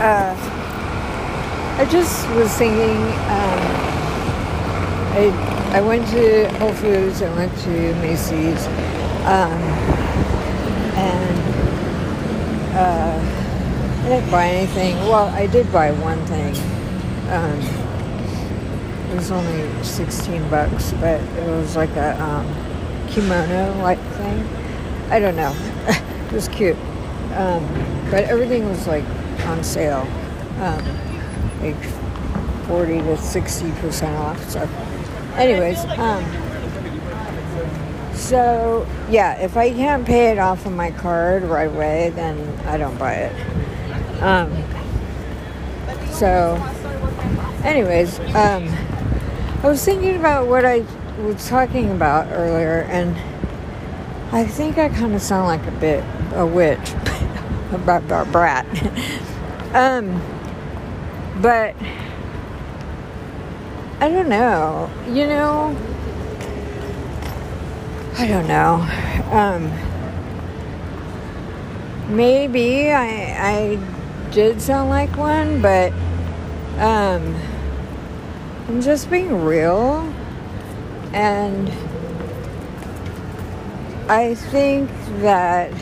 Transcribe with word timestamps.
uh, 0.00 0.34
I 1.78 1.84
just 1.90 2.28
was 2.30 2.50
thinking. 2.56 2.96
Um, 3.28 3.90
I 5.12 5.28
I 5.72 5.80
went 5.82 6.08
to 6.08 6.48
Whole 6.58 6.72
Foods. 6.72 7.22
I 7.22 7.34
went 7.36 7.56
to 7.58 7.94
Macy's, 7.96 8.66
um, 9.26 9.60
and 10.96 11.38
uh, 12.76 14.02
I 14.04 14.08
didn't 14.08 14.30
buy 14.30 14.46
anything. 14.46 14.96
Well, 15.08 15.28
I 15.28 15.46
did 15.46 15.70
buy 15.72 15.92
one 15.92 16.24
thing. 16.26 16.54
Um, 17.30 17.60
it 19.10 19.16
was 19.16 19.30
only 19.30 19.84
sixteen 19.84 20.48
bucks, 20.48 20.92
but 20.94 21.20
it 21.20 21.48
was 21.48 21.76
like 21.76 21.90
a 21.96 22.20
um, 22.22 22.46
kimono 23.08 23.76
like 23.82 24.00
thing. 24.14 24.46
I 25.10 25.18
don't 25.18 25.36
know. 25.36 25.54
it 25.88 26.32
was 26.32 26.48
cute. 26.48 26.76
Um, 27.34 27.66
but 28.10 28.24
everything 28.24 28.68
was 28.68 28.86
like 28.86 29.04
on 29.50 29.64
sale. 29.64 30.06
Um, 30.60 31.10
like 31.60 31.82
40 32.66 32.98
to 32.98 33.16
60% 33.16 34.18
off. 34.18 34.48
So, 34.48 34.60
anyways, 35.36 35.84
um, 35.98 36.24
so 38.14 38.86
yeah, 39.10 39.40
if 39.40 39.56
I 39.56 39.70
can't 39.70 40.06
pay 40.06 40.30
it 40.30 40.38
off 40.38 40.66
on 40.66 40.76
my 40.76 40.90
card 40.92 41.42
right 41.42 41.68
away, 41.68 42.12
then 42.14 42.38
I 42.66 42.76
don't 42.78 42.96
buy 42.98 43.14
it. 43.14 44.22
Um, 44.22 44.52
so, 46.12 46.54
anyways, 47.64 48.20
um, 48.36 48.68
I 49.62 49.68
was 49.68 49.84
thinking 49.84 50.16
about 50.16 50.46
what 50.46 50.64
I 50.64 50.84
was 51.20 51.48
talking 51.48 51.90
about 51.90 52.28
earlier, 52.30 52.82
and 52.90 53.16
I 54.32 54.44
think 54.44 54.78
I 54.78 54.88
kind 54.90 55.14
of 55.14 55.22
sound 55.22 55.46
like 55.46 55.66
a 55.66 55.72
bit 55.80 56.04
a 56.34 56.46
witch, 56.46 56.78
a 57.72 58.26
brat. 58.30 58.66
um, 59.72 60.20
but 61.40 61.74
I 64.00 64.08
don't 64.08 64.28
know. 64.28 64.90
You 65.06 65.26
know, 65.26 65.76
I 68.18 68.26
don't 68.26 68.48
know. 68.48 68.86
Um, 69.30 69.70
maybe 72.14 72.90
I 72.90 73.06
I 73.38 74.30
did 74.30 74.60
sound 74.60 74.90
like 74.90 75.16
one, 75.16 75.60
but 75.62 75.92
um, 76.78 77.36
I'm 78.68 78.80
just 78.80 79.10
being 79.10 79.44
real, 79.44 80.12
and 81.12 81.68
I 84.08 84.34
think 84.34 84.90
that 85.20 85.72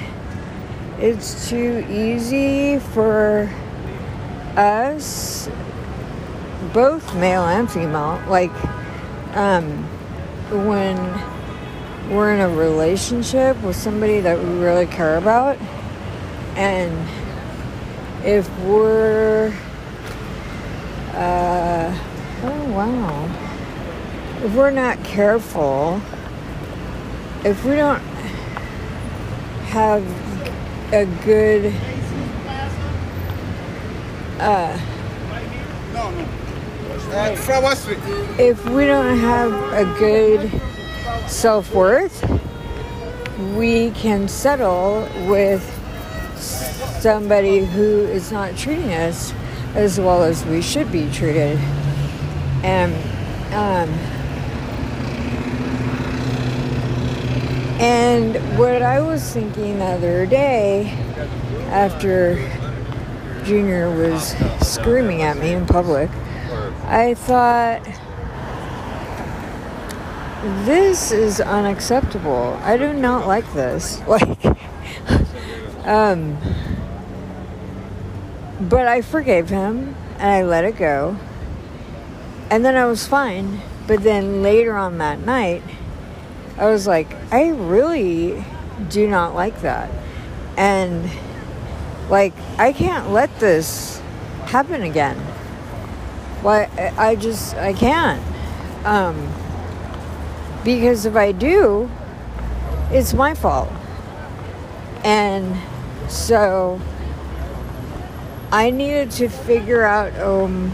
it's 0.98 1.48
too 1.48 1.86
easy 1.88 2.78
for 2.78 3.48
us, 4.56 5.48
both 6.72 7.14
male 7.14 7.44
and 7.44 7.70
female, 7.70 8.22
like 8.28 8.52
um, 9.36 9.84
when 10.66 10.96
we're 12.10 12.32
in 12.34 12.40
a 12.40 12.48
relationship 12.48 13.60
with 13.62 13.76
somebody 13.76 14.20
that 14.20 14.38
we 14.38 14.48
really 14.58 14.86
care 14.86 15.16
about, 15.16 15.58
and 16.56 16.92
if 18.24 18.48
we're, 18.60 19.52
uh, 21.12 21.98
oh 22.42 22.64
wow, 22.72 23.28
if 24.42 24.54
we're 24.54 24.70
not 24.70 25.02
careful, 25.04 26.00
if 27.44 27.64
we 27.64 27.76
don't 27.76 28.02
have 29.68 30.02
a 30.92 31.04
good 31.24 31.72
uh, 34.40 34.78
if 38.38 38.64
we 38.66 38.84
don't 38.84 39.18
have 39.18 39.52
a 39.72 39.84
good 39.98 40.50
self 41.28 41.74
worth, 41.74 42.24
we 43.56 43.90
can 43.92 44.28
settle 44.28 45.08
with 45.26 45.62
somebody 47.00 47.64
who 47.64 48.04
is 48.04 48.30
not 48.32 48.56
treating 48.56 48.92
us 48.92 49.32
as 49.74 49.98
well 49.98 50.22
as 50.22 50.44
we 50.46 50.62
should 50.62 50.90
be 50.90 51.10
treated. 51.10 51.58
And 52.62 52.94
um, 53.54 53.88
and 57.80 58.58
what 58.58 58.82
I 58.82 59.00
was 59.00 59.32
thinking 59.32 59.78
the 59.78 59.84
other 59.84 60.26
day 60.26 60.90
after 61.70 62.57
Junior 63.48 63.90
was 63.90 64.36
screaming 64.60 65.22
at 65.22 65.38
me 65.38 65.54
in 65.54 65.64
public, 65.64 66.10
I 66.84 67.14
thought, 67.14 67.82
this 70.66 71.12
is 71.12 71.40
unacceptable. 71.40 72.60
I 72.62 72.76
do 72.76 72.92
not 72.92 73.26
like 73.26 73.50
this. 73.54 74.02
Like, 74.06 74.44
um, 75.86 76.36
but 78.60 78.86
I 78.86 79.00
forgave 79.00 79.48
him 79.48 79.96
and 80.18 80.30
I 80.30 80.42
let 80.42 80.64
it 80.66 80.76
go. 80.76 81.16
And 82.50 82.62
then 82.62 82.76
I 82.76 82.84
was 82.84 83.06
fine. 83.06 83.62
But 83.86 84.02
then 84.02 84.42
later 84.42 84.76
on 84.76 84.98
that 84.98 85.20
night, 85.20 85.62
I 86.58 86.66
was 86.66 86.86
like, 86.86 87.16
I 87.32 87.48
really 87.48 88.44
do 88.90 89.08
not 89.08 89.34
like 89.34 89.62
that. 89.62 89.90
And 90.58 91.10
like, 92.08 92.32
I 92.58 92.72
can't 92.72 93.10
let 93.10 93.38
this 93.38 94.00
happen 94.46 94.82
again. 94.82 95.16
Why, 96.42 96.68
I 96.96 97.16
just, 97.16 97.54
I 97.56 97.72
can't. 97.72 98.22
Um, 98.86 99.32
because 100.64 101.04
if 101.04 101.16
I 101.16 101.32
do, 101.32 101.90
it's 102.90 103.12
my 103.12 103.34
fault. 103.34 103.70
And 105.04 105.56
so 106.10 106.80
I 108.50 108.70
needed 108.70 109.10
to 109.12 109.28
figure 109.28 109.84
out 109.84 110.14
um, 110.20 110.72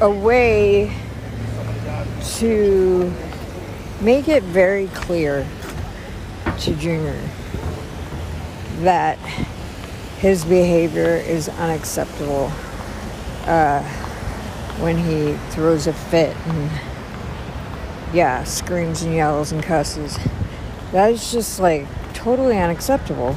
a 0.00 0.10
way 0.10 0.96
to 2.36 3.12
make 4.00 4.28
it 4.28 4.42
very 4.42 4.88
clear 4.88 5.46
to 6.60 6.74
Junior 6.74 7.18
that 8.82 9.18
his 10.18 10.44
behavior 10.44 11.16
is 11.16 11.48
unacceptable 11.48 12.50
uh, 13.46 13.82
when 14.78 14.96
he 14.98 15.34
throws 15.50 15.86
a 15.86 15.92
fit 15.92 16.36
and 16.46 16.70
yeah 18.14 18.44
screams 18.44 19.02
and 19.02 19.14
yells 19.14 19.52
and 19.52 19.62
cusses. 19.62 20.18
That 20.92 21.12
is 21.12 21.32
just 21.32 21.58
like 21.60 21.86
totally 22.12 22.58
unacceptable 22.58 23.36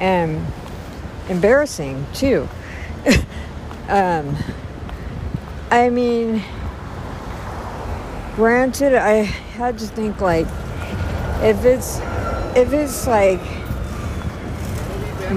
and 0.00 0.46
embarrassing 1.28 2.06
too. 2.14 2.48
Um, 3.86 4.34
i 5.70 5.90
mean 5.90 6.42
granted 8.36 8.94
i 8.94 9.24
had 9.56 9.78
to 9.78 9.86
think 9.86 10.20
like 10.20 10.46
if 11.42 11.64
it's 11.64 11.98
if 12.56 12.72
it's 12.72 13.06
like 13.06 13.40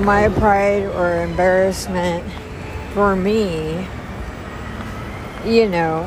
my 0.06 0.30
pride 0.30 0.86
or 0.86 1.24
embarrassment 1.24 2.24
for 2.94 3.16
me, 3.16 3.88
you 5.46 5.68
know, 5.70 6.06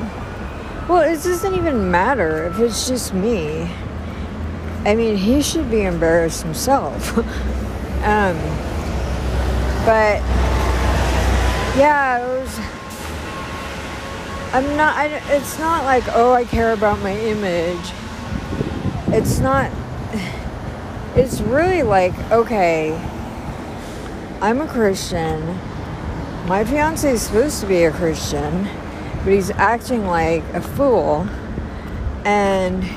well, 0.88 1.02
it 1.02 1.22
doesn't 1.22 1.54
even 1.54 1.90
matter 1.90 2.46
if 2.46 2.58
it's 2.58 2.88
just 2.88 3.14
me. 3.14 3.70
I 4.84 4.94
mean, 4.94 5.16
he 5.16 5.42
should 5.42 5.70
be 5.70 5.82
embarrassed 5.82 6.42
himself. 6.42 7.16
um, 8.04 8.36
but 9.84 10.20
yeah, 11.76 12.18
it 12.18 12.40
was. 12.40 12.58
I'm 14.52 14.76
not. 14.76 14.96
I, 14.96 15.06
it's 15.34 15.58
not 15.58 15.84
like 15.84 16.04
oh, 16.08 16.32
I 16.32 16.44
care 16.44 16.72
about 16.72 16.98
my 17.00 17.16
image. 17.16 17.92
It's 19.14 19.38
not. 19.38 19.70
It's 21.14 21.40
really 21.40 21.82
like 21.82 22.14
okay 22.30 23.09
I'm 24.42 24.62
a 24.62 24.66
Christian. 24.66 25.58
My 26.46 26.64
fiance 26.64 27.06
is 27.12 27.20
supposed 27.20 27.60
to 27.60 27.66
be 27.66 27.84
a 27.84 27.90
Christian, 27.90 28.66
but 29.22 29.34
he's 29.34 29.50
acting 29.50 30.06
like 30.06 30.42
a 30.54 30.62
fool. 30.62 31.28
And 32.24 32.88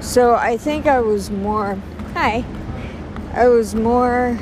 so 0.00 0.36
I 0.36 0.56
think 0.56 0.86
I 0.86 1.00
was 1.00 1.32
more, 1.32 1.76
hi, 2.12 2.44
I 3.32 3.48
was 3.48 3.74
more 3.74 4.38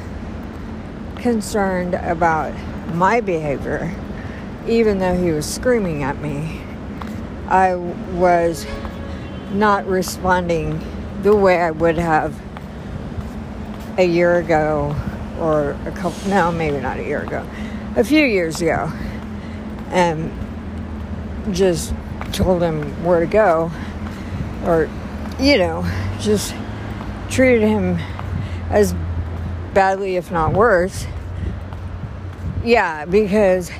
concerned 1.16 1.94
about 1.94 2.52
my 2.92 3.22
behavior, 3.22 3.90
even 4.68 4.98
though 4.98 5.16
he 5.16 5.30
was 5.30 5.46
screaming 5.46 6.02
at 6.02 6.20
me. 6.20 6.60
I 7.48 7.76
was 7.76 8.66
not 9.52 9.86
responding 9.86 10.84
the 11.22 11.34
way 11.34 11.62
I 11.62 11.70
would 11.70 11.96
have 11.96 12.38
a 13.96 14.04
year 14.04 14.36
ago 14.36 14.94
or 15.38 15.72
a 15.86 15.92
couple, 15.92 16.28
no, 16.28 16.52
maybe 16.52 16.78
not 16.78 16.98
a 16.98 17.02
year 17.02 17.22
ago, 17.22 17.46
a 17.96 18.04
few 18.04 18.24
years 18.24 18.60
ago, 18.62 18.90
and 19.90 20.32
just 21.54 21.94
told 22.32 22.62
him 22.62 22.82
where 23.04 23.20
to 23.20 23.26
go, 23.26 23.70
or, 24.64 24.88
you 25.38 25.58
know, 25.58 25.84
just 26.20 26.54
treated 27.30 27.62
him 27.62 27.98
as 28.70 28.94
badly, 29.72 30.16
if 30.16 30.30
not 30.30 30.52
worse. 30.52 31.06
Yeah, 32.64 33.04
because 33.04 33.70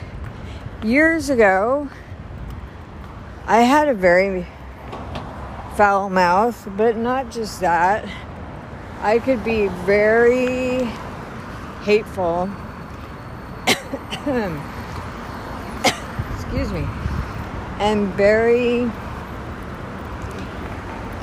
years 0.83 1.31
ago, 1.31 1.89
I 3.47 3.63
had 3.63 3.89
a 3.89 3.95
very 3.95 4.47
foul 5.77 6.11
mouth, 6.11 6.69
but 6.77 6.97
not 6.97 7.31
just 7.31 7.61
that. 7.61 8.09
I 9.01 9.19
could 9.19 9.45
be 9.45 9.69
very 9.69 10.89
hateful. 11.85 12.51
Excuse 16.35 16.73
me. 16.73 16.87
And 17.79 18.09
very 18.15 18.91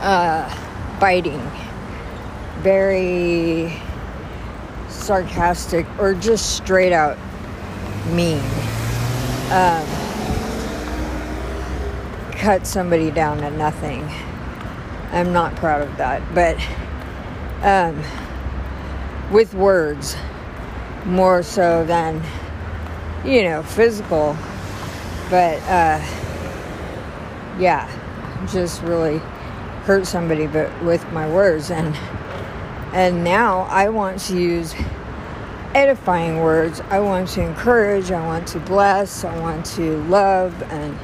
uh, 0.02 0.98
biting, 1.00 1.42
very 2.60 3.74
sarcastic, 4.88 5.88
or 5.98 6.13
just 6.13 6.56
straight 6.58 6.94
out 6.94 7.18
mean. 8.12 8.44
Um, 9.52 9.86
cut 12.34 12.68
somebody 12.68 13.10
down 13.10 13.38
to 13.38 13.50
nothing. 13.52 14.08
I'm 15.12 15.34
not 15.34 15.56
proud 15.56 15.81
of 15.81 15.98
that, 15.98 16.22
but 16.36 16.58
um, 17.63 18.04
with 19.31 19.56
words 19.56 20.16
more 21.06 21.44
so 21.44 21.86
than 21.86 22.21
you 23.25 23.44
know 23.44 23.63
physical. 23.63 24.36
But 25.30 25.62
uh, 25.63 26.01
yeah, 27.59 27.89
just 28.51 28.81
really 28.81 29.19
hurt 29.83 30.06
somebody, 30.06 30.48
but 30.48 30.83
with 30.83 31.06
my 31.12 31.27
words 31.30 31.71
and 31.71 31.95
and 32.94 33.24
now 33.24 33.62
I 33.62 33.89
want 33.89 34.19
to 34.21 34.39
use 34.39 34.75
edifying 35.74 36.39
words. 36.42 36.81
I 36.89 37.00
want 37.00 37.30
to 37.30 37.42
encourage. 37.42 38.12
I 38.12 38.25
want 38.25 38.48
to 38.50 38.59
bless. 38.59 39.24
I 39.24 39.38
want 39.39 39.65
to 39.77 40.03
love 40.03 40.62
and 40.63 40.98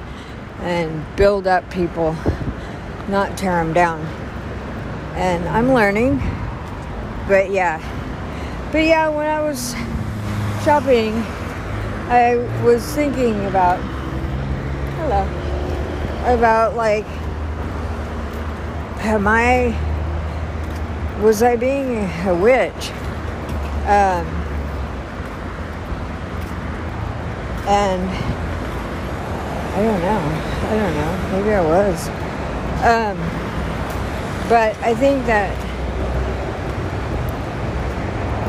and 0.59 1.05
build 1.15 1.47
up 1.47 1.69
people 1.71 2.15
not 3.07 3.37
tear 3.37 3.63
them 3.63 3.73
down. 3.73 4.01
And 5.15 5.47
I'm 5.47 5.73
learning. 5.73 6.17
But 7.27 7.51
yeah. 7.51 7.81
But 8.71 8.85
yeah, 8.85 9.07
when 9.07 9.27
I 9.27 9.41
was 9.41 9.73
shopping, 10.63 11.13
I 12.09 12.35
was 12.63 12.85
thinking 12.93 13.45
about 13.45 13.79
hello 14.97 15.23
about 16.33 16.75
like 16.75 17.05
am 19.05 19.27
I 19.27 19.73
was 21.21 21.41
I 21.41 21.55
being 21.55 22.09
a 22.25 22.35
witch? 22.35 22.91
Um, 23.87 24.27
and 27.67 28.09
I 29.73 29.81
don't 29.81 30.01
know. 30.01 30.21
I 30.63 30.75
don't 30.75 30.95
know. 30.95 31.37
Maybe 31.37 31.53
I 31.53 31.61
was. 31.61 32.07
Um, 32.83 33.17
but 34.49 34.75
I 34.83 34.93
think 34.93 35.25
that, 35.25 35.55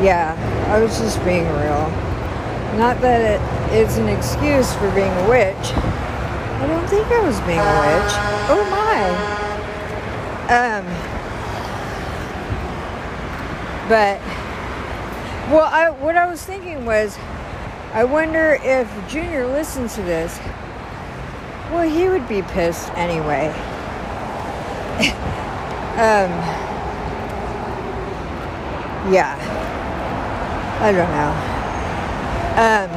yeah, 0.03 0.37
I 0.69 0.81
was 0.81 0.99
just 0.99 1.23
being 1.25 1.45
real. 1.45 1.91
Not 2.79 3.01
that 3.01 3.41
it's 3.73 3.97
an 3.97 4.09
excuse 4.09 4.73
for 4.75 4.91
being 4.93 5.11
a 5.11 5.29
witch. 5.29 5.73
I 5.75 6.67
don't 6.67 6.87
think 6.89 7.07
I 7.09 7.21
was 7.27 7.41
being 7.41 7.59
a 7.59 7.79
witch. 7.83 8.15
Oh 8.49 8.65
my. 8.71 9.49
Um, 10.49 10.85
but, 13.89 14.21
well, 15.51 15.69
I, 15.73 15.91
what 15.91 16.17
I 16.17 16.27
was 16.27 16.45
thinking 16.45 16.85
was, 16.85 17.19
I 17.93 18.05
wonder 18.05 18.59
if 18.63 18.89
Junior 19.09 19.47
listens 19.47 19.95
to 19.97 20.03
this. 20.03 20.39
Well, 21.73 21.89
he 21.89 22.09
would 22.09 22.29
be 22.29 22.43
pissed 22.43 22.91
anyway. 22.95 23.49
um, 25.99 26.31
yeah. 29.13 29.68
I 30.81 30.93
don't 30.93 31.11
know. 31.11 31.33
Um, 32.59 32.91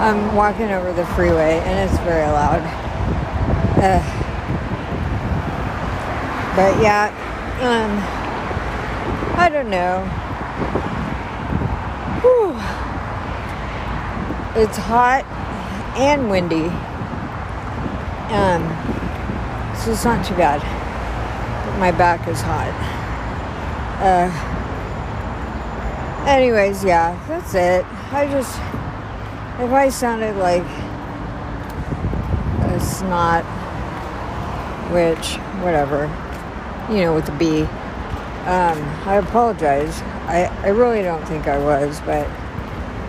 I'm 0.00 0.34
walking 0.34 0.70
over 0.70 0.94
the 0.94 1.04
freeway 1.08 1.60
and 1.60 1.90
it's 1.90 1.98
very 2.00 2.26
loud. 2.26 2.62
Uh, 3.76 4.00
but 6.56 6.80
yeah, 6.82 7.12
um, 7.60 8.00
I 9.38 9.50
don't 9.50 9.68
know. 9.68 10.04
Whew. 12.22 12.56
It's 14.62 14.78
hot 14.78 15.24
and 15.98 16.30
windy. 16.30 16.68
Um, 18.32 18.62
so 19.76 19.92
it's 19.92 20.04
not 20.04 20.24
too 20.24 20.34
bad. 20.34 20.62
But 21.66 21.78
my 21.78 21.90
back 21.92 22.26
is 22.26 22.40
hot. 22.40 22.95
Uh, 23.98 24.30
anyways, 26.26 26.84
yeah, 26.84 27.18
that's 27.26 27.54
it. 27.54 27.84
I 28.12 28.28
just, 28.30 28.54
if 29.60 29.72
I 29.72 29.88
sounded 29.88 30.36
like 30.36 30.62
a 32.70 32.80
snot, 32.80 33.44
which, 34.92 35.36
whatever, 35.62 36.06
you 36.90 37.02
know, 37.02 37.14
with 37.14 37.26
the 37.26 37.32
B, 37.32 37.62
um, 38.46 38.78
I 39.06 39.16
apologize. 39.16 40.02
I, 40.28 40.44
I 40.62 40.68
really 40.68 41.02
don't 41.02 41.26
think 41.26 41.48
I 41.48 41.58
was, 41.58 42.00
but 42.02 42.26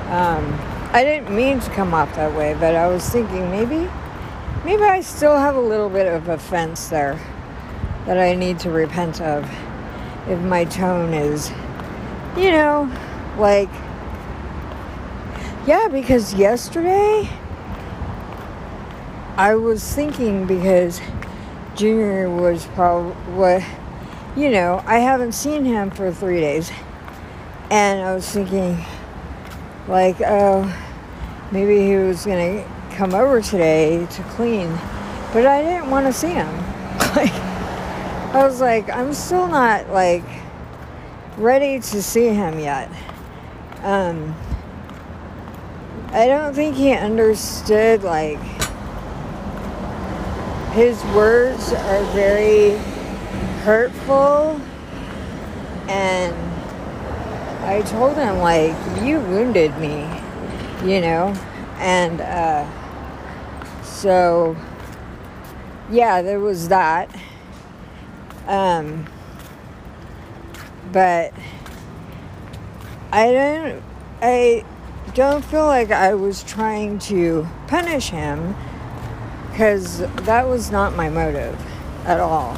um, 0.09 0.57
I 0.93 1.03
didn't 1.03 1.35
mean 1.35 1.59
to 1.59 1.69
come 1.71 1.93
off 1.93 2.15
that 2.15 2.33
way, 2.33 2.53
but 2.53 2.75
I 2.75 2.87
was 2.87 3.07
thinking 3.07 3.51
maybe 3.51 3.89
maybe 4.63 4.83
I 4.83 5.01
still 5.01 5.37
have 5.37 5.55
a 5.55 5.61
little 5.61 5.89
bit 5.89 6.07
of 6.07 6.29
offense 6.29 6.87
there 6.87 7.19
that 8.05 8.17
I 8.17 8.35
need 8.35 8.59
to 8.61 8.71
repent 8.71 9.21
of 9.21 9.49
if 10.27 10.39
my 10.39 10.65
tone 10.65 11.13
is, 11.13 11.51
you 12.35 12.51
know, 12.51 12.91
like, 13.37 13.69
yeah, 15.65 15.87
because 15.89 16.33
yesterday 16.33 17.29
I 19.37 19.55
was 19.55 19.83
thinking 19.93 20.47
because 20.47 20.99
Junior 21.75 22.29
was 22.29 22.65
probably, 22.67 23.13
what, 23.33 23.63
you 24.35 24.49
know, 24.49 24.83
I 24.85 24.99
haven't 24.99 25.33
seen 25.33 25.63
him 25.65 25.91
for 25.91 26.11
three 26.11 26.39
days. 26.39 26.71
And 27.69 28.01
I 28.01 28.15
was 28.15 28.29
thinking, 28.29 28.83
like, 29.87 30.15
oh, 30.21 30.73
maybe 31.51 31.85
he 31.85 31.95
was 31.95 32.23
to 32.23 32.65
come 32.91 33.13
over 33.13 33.41
today 33.41 34.05
to 34.05 34.23
clean, 34.23 34.69
but 35.33 35.45
I 35.45 35.61
didn't 35.61 35.89
want 35.89 36.07
to 36.07 36.13
see 36.13 36.29
him. 36.29 36.47
like, 37.15 37.46
I 38.37 38.45
was 38.45 38.61
like, 38.61 38.87
I'm 38.91 39.15
still 39.15 39.47
not 39.47 39.89
like 39.89 40.23
ready 41.37 41.79
to 41.79 42.03
see 42.03 42.27
him 42.27 42.59
yet. 42.59 42.87
Um, 43.81 44.35
I 46.09 46.27
don't 46.27 46.53
think 46.53 46.75
he 46.75 46.93
understood 46.93 48.03
like 48.03 48.37
his 50.73 51.03
words 51.15 51.73
are 51.73 52.03
very 52.13 52.77
hurtful 53.63 54.61
and 55.89 56.35
I 57.63 57.81
told 57.87 58.17
him 58.17 58.37
like 58.37 58.75
you 59.03 59.19
wounded 59.19 59.75
me, 59.79 60.07
you 60.85 61.01
know, 61.01 61.33
and 61.79 62.21
uh, 62.21 63.81
so 63.81 64.55
yeah, 65.89 66.21
there 66.21 66.39
was 66.39 66.67
that. 66.67 67.09
Um, 68.47 69.05
but 70.91 71.33
I 73.11 73.31
don't, 73.31 73.83
I 74.21 74.65
don't 75.13 75.43
feel 75.43 75.65
like 75.65 75.91
I 75.91 76.13
was 76.13 76.43
trying 76.43 76.99
to 76.99 77.47
punish 77.67 78.09
him 78.09 78.55
because 79.51 79.99
that 80.25 80.47
was 80.47 80.71
not 80.71 80.95
my 80.95 81.09
motive 81.09 81.59
at 82.05 82.19
all. 82.19 82.57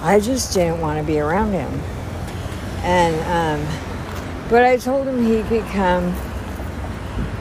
I 0.00 0.20
just 0.20 0.52
didn't 0.54 0.80
want 0.80 1.00
to 1.00 1.06
be 1.06 1.18
around 1.18 1.52
him. 1.52 1.72
And, 2.84 3.62
um, 3.64 4.48
but 4.48 4.62
I 4.62 4.76
told 4.76 5.08
him 5.08 5.24
he 5.24 5.42
could 5.44 5.64
come 5.72 6.14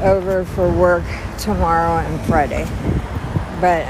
over 0.02 0.46
for 0.46 0.72
work 0.72 1.04
tomorrow 1.38 1.98
and 1.98 2.26
Friday. 2.26 2.66
But, 3.62 3.86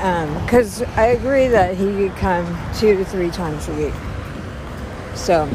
because 0.45 0.81
um, 0.81 0.89
I 0.95 1.07
agree 1.07 1.47
that 1.47 1.75
he 1.75 1.85
could 1.85 2.15
come 2.17 2.45
two 2.73 2.95
to 2.97 3.05
three 3.05 3.31
times 3.31 3.67
a 3.67 3.73
week. 3.73 3.93
So, 5.15 5.49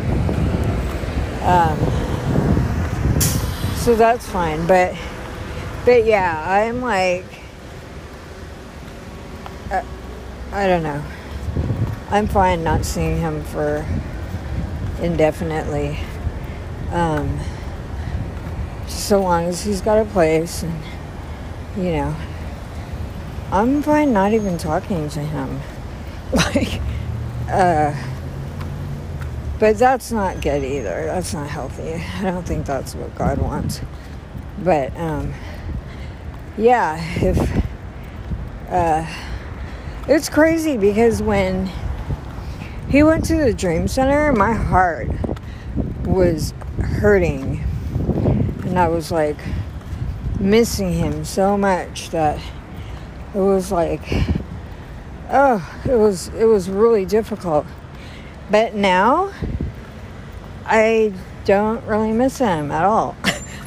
Um, 1.42 1.78
so 3.76 3.94
that's 3.94 4.28
fine, 4.28 4.66
but 4.66 4.94
but 5.86 6.04
yeah, 6.04 6.44
I'm 6.46 6.82
like, 6.82 7.24
uh, 9.72 9.82
I 10.52 10.66
don't 10.66 10.82
know. 10.82 11.02
I'm 12.10 12.26
fine 12.26 12.62
not 12.62 12.84
seeing 12.84 13.16
him 13.18 13.42
for 13.42 13.86
indefinitely. 15.00 15.98
Um, 16.92 17.40
so 18.86 19.22
long 19.22 19.44
as 19.44 19.62
he's 19.62 19.80
got 19.80 19.98
a 19.98 20.04
place 20.04 20.62
and, 20.62 20.74
you 21.76 21.92
know, 21.92 22.14
I'm 23.52 23.82
fine 23.82 24.12
not 24.12 24.32
even 24.32 24.58
talking 24.58 25.08
to 25.10 25.20
him. 25.20 25.60
Like, 26.32 26.80
uh, 27.50 27.92
but 29.58 29.76
that's 29.78 30.12
not 30.12 30.40
good 30.40 30.62
either. 30.62 31.06
That's 31.06 31.34
not 31.34 31.50
healthy. 31.50 31.94
I 31.94 32.22
don't 32.22 32.46
think 32.46 32.66
that's 32.66 32.94
what 32.94 33.12
God 33.16 33.38
wants. 33.38 33.80
But, 34.62 34.96
um, 34.96 35.34
yeah, 36.56 37.02
if, 37.16 37.64
uh, 38.68 39.04
it's 40.06 40.28
crazy 40.28 40.76
because 40.76 41.20
when 41.20 41.68
he 42.88 43.02
went 43.02 43.24
to 43.24 43.36
the 43.36 43.52
Dream 43.52 43.88
Center, 43.88 44.32
my 44.32 44.52
heart 44.52 45.10
was 46.04 46.54
hurting. 46.80 47.64
And 48.64 48.78
I 48.78 48.86
was 48.86 49.10
like 49.10 49.38
missing 50.38 50.92
him 50.92 51.24
so 51.24 51.58
much 51.58 52.10
that 52.10 52.40
it 53.34 53.38
was 53.38 53.70
like 53.70 54.02
oh, 55.30 55.80
it 55.84 55.96
was 55.96 56.28
it 56.28 56.44
was 56.44 56.68
really 56.68 57.04
difficult. 57.04 57.66
But 58.50 58.74
now 58.74 59.32
I 60.66 61.12
don't 61.44 61.84
really 61.86 62.12
miss 62.12 62.38
him 62.38 62.70
at 62.70 62.84
all. 62.84 63.16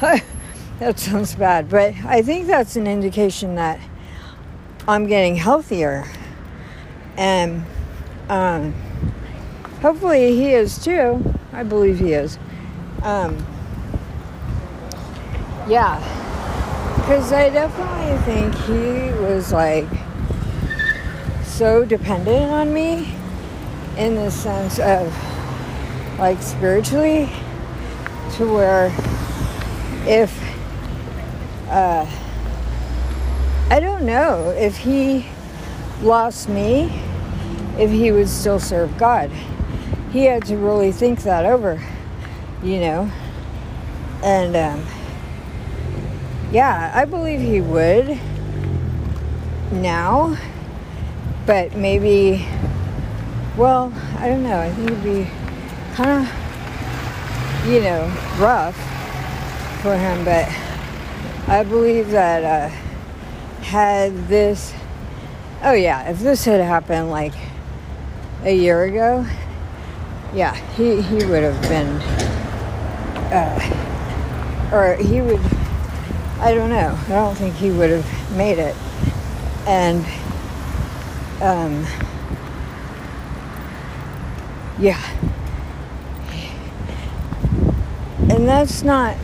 that 0.78 0.98
sounds 0.98 1.34
bad, 1.34 1.68
but 1.68 1.94
I 2.04 2.22
think 2.22 2.46
that's 2.46 2.76
an 2.76 2.86
indication 2.86 3.54
that 3.54 3.80
I'm 4.86 5.06
getting 5.06 5.36
healthier. 5.36 6.04
And 7.16 7.64
um, 8.28 8.72
hopefully 9.80 10.36
he 10.36 10.52
is 10.52 10.82
too. 10.82 11.34
I 11.52 11.62
believe 11.62 11.98
he 11.98 12.12
is. 12.12 12.38
Um, 13.02 13.46
yeah, 15.68 16.02
because 17.04 17.34
I 17.34 17.50
definitely 17.50 18.16
think 18.24 18.54
he 18.64 19.12
was 19.22 19.52
like 19.52 19.86
so 21.42 21.84
dependent 21.84 22.50
on 22.50 22.72
me 22.72 23.14
in 23.98 24.14
the 24.14 24.30
sense 24.30 24.78
of 24.78 25.14
like 26.18 26.40
spiritually 26.40 27.30
to 28.36 28.50
where 28.50 28.86
if 30.08 30.34
uh, 31.68 32.06
I 33.68 33.80
don't 33.80 34.06
know 34.06 34.54
if 34.56 34.78
he 34.78 35.26
lost 36.00 36.48
me, 36.48 36.84
if 37.78 37.90
he 37.90 38.12
would 38.12 38.30
still 38.30 38.58
serve 38.58 38.96
God. 38.96 39.30
He 40.10 40.24
had 40.24 40.46
to 40.46 40.56
really 40.56 40.90
think 40.90 41.20
that 41.24 41.44
over, 41.44 41.86
you 42.62 42.80
know. 42.80 43.12
And 44.22 44.56
um, 44.56 44.86
yeah, 46.54 46.92
I 46.94 47.04
believe 47.04 47.40
he 47.40 47.60
would 47.60 48.18
now 49.72 50.38
but 51.46 51.76
maybe, 51.76 52.46
well, 53.56 53.92
I 54.18 54.28
don't 54.28 54.42
know. 54.42 54.60
I 54.60 54.70
think 54.70 54.90
it'd 54.90 55.04
be 55.04 55.28
kind 55.94 56.26
of, 56.26 57.68
you 57.68 57.80
know, 57.80 58.06
rough 58.38 58.76
for 59.82 59.96
him, 59.96 60.24
but 60.24 60.48
I 61.46 61.62
believe 61.62 62.10
that 62.10 62.44
uh, 62.44 62.68
had 63.62 64.26
this, 64.28 64.72
oh 65.62 65.72
yeah, 65.72 66.08
if 66.08 66.20
this 66.20 66.46
had 66.46 66.60
happened 66.60 67.10
like 67.10 67.34
a 68.44 68.54
year 68.54 68.84
ago, 68.84 69.26
yeah, 70.32 70.54
he, 70.76 71.02
he 71.02 71.26
would 71.26 71.42
have 71.42 71.60
been, 71.62 72.00
uh, 73.30 74.70
or 74.72 74.96
he 74.96 75.20
would, 75.20 75.40
I 76.44 76.54
don't 76.54 76.68
know, 76.68 76.94
I 77.06 77.08
don't 77.08 77.34
think 77.34 77.54
he 77.54 77.70
would 77.70 77.88
have 77.88 78.36
made 78.36 78.58
it. 78.58 78.76
And 79.66 80.04
um, 81.40 81.86
yeah. 84.78 85.00
And 88.28 88.46
that's 88.46 88.82
not 88.82 89.16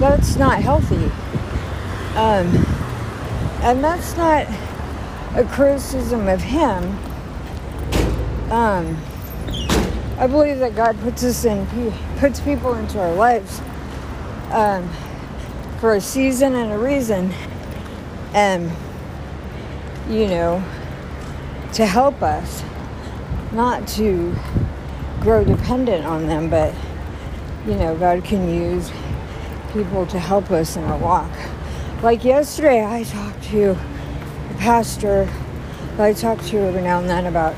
that's 0.00 0.36
not 0.36 0.60
healthy. 0.60 1.10
Um, 2.14 2.66
and 3.62 3.82
that's 3.82 4.18
not 4.18 4.46
a 5.34 5.48
criticism 5.50 6.28
of 6.28 6.42
him. 6.42 6.98
Um, 8.50 8.98
I 10.18 10.26
believe 10.26 10.58
that 10.60 10.74
God 10.74 10.98
puts 11.00 11.22
us 11.24 11.44
in, 11.44 11.66
He 11.68 11.92
puts 12.18 12.40
people 12.40 12.74
into 12.74 13.00
our 13.00 13.14
lives 13.14 13.60
um, 14.50 14.88
for 15.80 15.94
a 15.94 16.00
season 16.00 16.54
and 16.54 16.72
a 16.72 16.78
reason. 16.78 17.32
And 18.34 18.70
you 20.08 20.28
know 20.28 20.62
to 21.72 21.84
help 21.84 22.22
us 22.22 22.62
not 23.52 23.86
to 23.88 24.34
grow 25.20 25.44
dependent 25.44 26.06
on 26.06 26.26
them 26.26 26.48
but 26.48 26.72
you 27.66 27.74
know 27.74 27.96
god 27.96 28.22
can 28.22 28.48
use 28.48 28.90
people 29.72 30.06
to 30.06 30.18
help 30.18 30.50
us 30.50 30.76
in 30.76 30.84
our 30.84 30.98
walk. 30.98 31.30
Like 32.02 32.24
yesterday 32.24 32.84
i 32.84 33.02
talked 33.02 33.42
to 33.44 33.70
a 33.72 34.54
pastor. 34.58 35.28
I 35.98 36.12
talk 36.12 36.40
to 36.46 36.58
every 36.58 36.82
now 36.82 37.00
and 37.00 37.08
then 37.08 37.26
about 37.26 37.54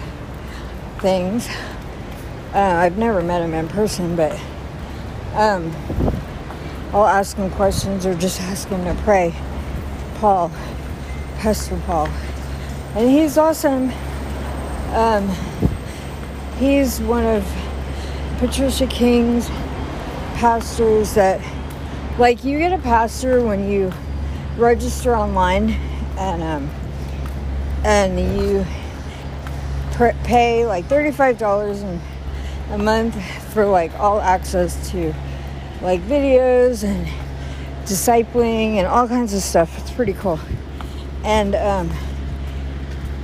things 1.00 1.48
uh, 2.54 2.58
i've 2.58 2.98
never 2.98 3.22
met 3.22 3.42
him 3.42 3.54
in 3.54 3.68
person 3.68 4.16
but 4.16 4.32
um, 5.34 5.74
i'll 6.92 7.06
ask 7.06 7.36
him 7.36 7.50
questions 7.50 8.06
or 8.06 8.14
just 8.14 8.40
ask 8.40 8.68
him 8.68 8.84
to 8.84 8.94
pray 9.02 9.34
Paul, 10.18 10.50
Pastor 11.36 11.80
Paul, 11.86 12.08
and 12.96 13.08
he's 13.08 13.38
awesome. 13.38 13.92
Um, 14.92 15.28
he's 16.58 17.00
one 17.00 17.24
of 17.24 17.46
Patricia 18.38 18.88
King's 18.88 19.46
pastors 20.34 21.14
that, 21.14 21.40
like, 22.18 22.42
you 22.42 22.58
get 22.58 22.72
a 22.72 22.78
pastor 22.78 23.44
when 23.44 23.70
you 23.70 23.92
register 24.56 25.14
online 25.14 25.70
and 26.18 26.42
um, 26.42 26.70
and 27.84 28.18
you 28.18 28.66
pay 30.24 30.66
like 30.66 30.88
$35 30.88 32.00
a 32.70 32.78
month 32.78 33.14
for 33.52 33.64
like 33.64 33.92
all 33.98 34.20
access 34.20 34.90
to 34.90 35.14
like 35.80 36.00
videos 36.02 36.84
and 36.84 37.06
discipling 37.84 38.76
and 38.76 38.86
all 38.86 39.08
kinds 39.08 39.32
of 39.32 39.40
stuff. 39.40 39.78
It's 39.78 39.90
pretty 39.90 40.12
cool. 40.14 40.38
And 41.24 41.54
um, 41.54 41.90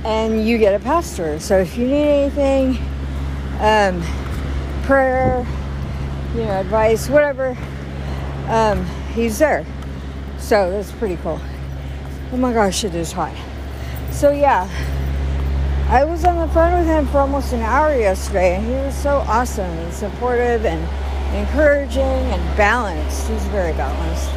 and 0.03 0.47
you 0.47 0.57
get 0.57 0.79
a 0.79 0.83
pastor. 0.83 1.39
So 1.39 1.59
if 1.59 1.77
you 1.77 1.87
need 1.87 2.07
anything, 2.07 2.77
um, 3.59 4.01
prayer, 4.83 5.45
you 6.35 6.43
know, 6.43 6.59
advice, 6.59 7.09
whatever, 7.09 7.57
um, 8.47 8.85
he's 9.13 9.39
there. 9.39 9.65
So 10.37 10.69
that's 10.69 10.91
pretty 10.91 11.17
cool. 11.17 11.39
Oh 12.31 12.37
my 12.37 12.53
gosh, 12.53 12.83
it 12.83 12.93
is 12.93 13.11
hot. 13.11 13.35
So 14.11 14.31
yeah, 14.31 14.69
I 15.87 16.03
was 16.03 16.25
on 16.25 16.37
the 16.37 16.51
phone 16.51 16.79
with 16.79 16.87
him 16.87 17.05
for 17.07 17.19
almost 17.19 17.53
an 17.53 17.61
hour 17.61 17.95
yesterday, 17.95 18.55
and 18.55 18.65
he 18.65 18.71
was 18.71 18.95
so 18.95 19.17
awesome 19.27 19.69
and 19.69 19.93
supportive 19.93 20.65
and 20.65 20.81
encouraging 21.35 22.01
and 22.01 22.57
balanced. 22.57 23.27
He's 23.29 23.45
very 23.47 23.71
balanced. 23.73 24.31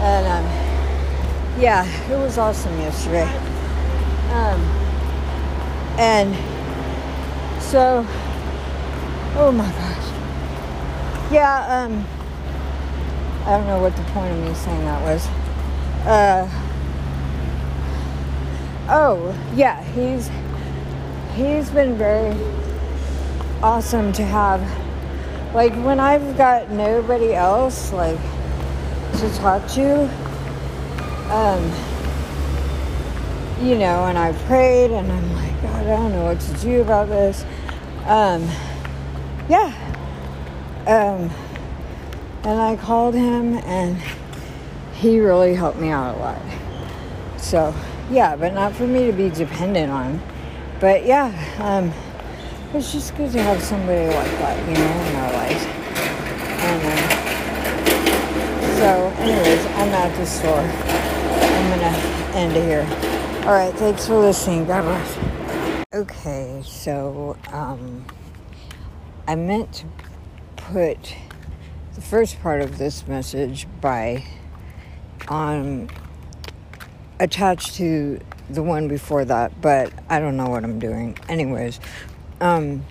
And 0.00 0.26
um, 0.26 0.44
yeah, 1.58 1.86
it 2.10 2.18
was 2.18 2.36
awesome 2.36 2.78
yesterday. 2.78 3.24
Um, 4.32 4.60
and 5.98 6.34
so, 7.62 8.06
oh 9.36 9.50
my 9.52 9.64
gosh. 9.64 11.32
Yeah, 11.32 11.84
um, 11.84 12.04
I 13.46 13.56
don't 13.56 13.66
know 13.66 13.80
what 13.80 13.96
the 13.96 14.02
point 14.12 14.30
of 14.30 14.44
me 14.44 14.52
saying 14.52 14.84
that 14.84 15.02
was. 15.02 15.26
Uh, 16.06 16.46
oh, 18.90 19.34
yeah, 19.54 19.82
he's 19.94 20.28
he's 21.34 21.70
been 21.70 21.96
very 21.96 22.36
awesome 23.62 24.12
to 24.14 24.24
have. 24.24 24.60
Like 25.54 25.74
when 25.84 26.00
I've 26.00 26.36
got 26.36 26.70
nobody 26.70 27.34
else, 27.34 27.92
like 27.92 28.20
to 29.18 29.30
talk 29.36 29.66
to. 29.70 30.04
Um, 31.30 31.62
you 33.60 33.76
know, 33.76 34.06
and 34.06 34.16
I 34.16 34.32
prayed 34.46 34.90
and 34.90 35.12
I'm 35.12 35.34
like, 35.34 35.62
God, 35.62 35.86
I 35.86 35.96
don't 35.96 36.12
know 36.12 36.24
what 36.24 36.40
to 36.40 36.52
do 36.54 36.80
about 36.80 37.08
this. 37.08 37.44
Um, 38.06 38.48
yeah. 39.48 39.74
Um, 40.86 41.30
and 42.42 42.58
I 42.58 42.76
called 42.76 43.14
him, 43.14 43.58
and 43.58 43.98
he 44.94 45.20
really 45.20 45.54
helped 45.54 45.78
me 45.78 45.90
out 45.90 46.16
a 46.16 46.18
lot. 46.18 46.40
So, 47.36 47.74
yeah, 48.10 48.34
but 48.34 48.54
not 48.54 48.74
for 48.74 48.86
me 48.86 49.06
to 49.06 49.12
be 49.12 49.28
dependent 49.28 49.92
on. 49.92 50.22
But 50.80 51.04
yeah, 51.04 51.30
um, 51.58 51.92
it's 52.72 52.90
just 52.90 53.14
good 53.14 53.30
to 53.32 53.42
have 53.42 53.62
somebody 53.62 54.06
like 54.06 54.30
that, 54.38 54.58
you 54.66 54.74
know, 54.74 55.00
in 55.10 55.16
our 55.16 55.32
life. 55.34 55.66
And 56.62 56.82
uh, 56.86 57.30
so, 58.78 59.12
anyways, 59.20 59.66
I'm 59.76 59.90
at 59.90 60.16
the 60.16 60.24
store. 60.24 60.64
I'm 61.60 61.70
gonna 61.70 61.94
end 62.34 62.52
here. 62.56 62.86
All 63.46 63.52
right, 63.52 63.74
thanks 63.74 64.06
for 64.06 64.18
listening. 64.18 64.64
God 64.64 64.82
bless. 64.82 65.18
Okay, 65.92 66.62
so 66.64 67.36
um, 67.52 68.06
I 69.28 69.34
meant 69.34 69.72
to 69.74 69.86
put 70.56 71.14
the 71.94 72.00
first 72.00 72.40
part 72.40 72.62
of 72.62 72.78
this 72.78 73.06
message 73.06 73.66
by 73.82 74.24
on 75.28 75.90
attached 77.18 77.74
to 77.74 78.18
the 78.54 78.62
one 78.62 78.88
before 78.88 79.24
that, 79.24 79.60
but 79.60 79.92
I 80.08 80.20
don't 80.20 80.36
know 80.36 80.48
what 80.48 80.64
I'm 80.64 80.78
doing. 80.78 81.16
Anyways, 81.28 81.80
um, 82.40 82.84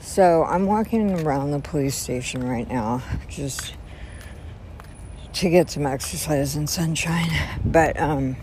so 0.00 0.44
I'm 0.44 0.66
walking 0.66 1.20
around 1.20 1.50
the 1.50 1.60
police 1.60 1.96
station 1.96 2.46
right 2.46 2.68
now, 2.68 3.02
just 3.28 3.74
to 5.34 5.50
get 5.50 5.70
some 5.70 5.86
exercise 5.86 6.56
and 6.56 6.68
sunshine. 6.68 7.30
But 7.64 7.98
um, 8.00 8.36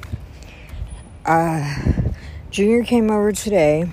uh, 1.25 1.75
Junior 2.51 2.83
came 2.83 3.09
over 3.11 3.31
today, 3.31 3.91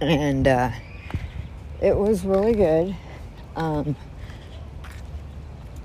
and 0.00 0.46
uh, 0.46 0.70
it 1.82 1.96
was 1.96 2.24
really 2.24 2.54
good. 2.54 2.96
Um, 3.56 3.96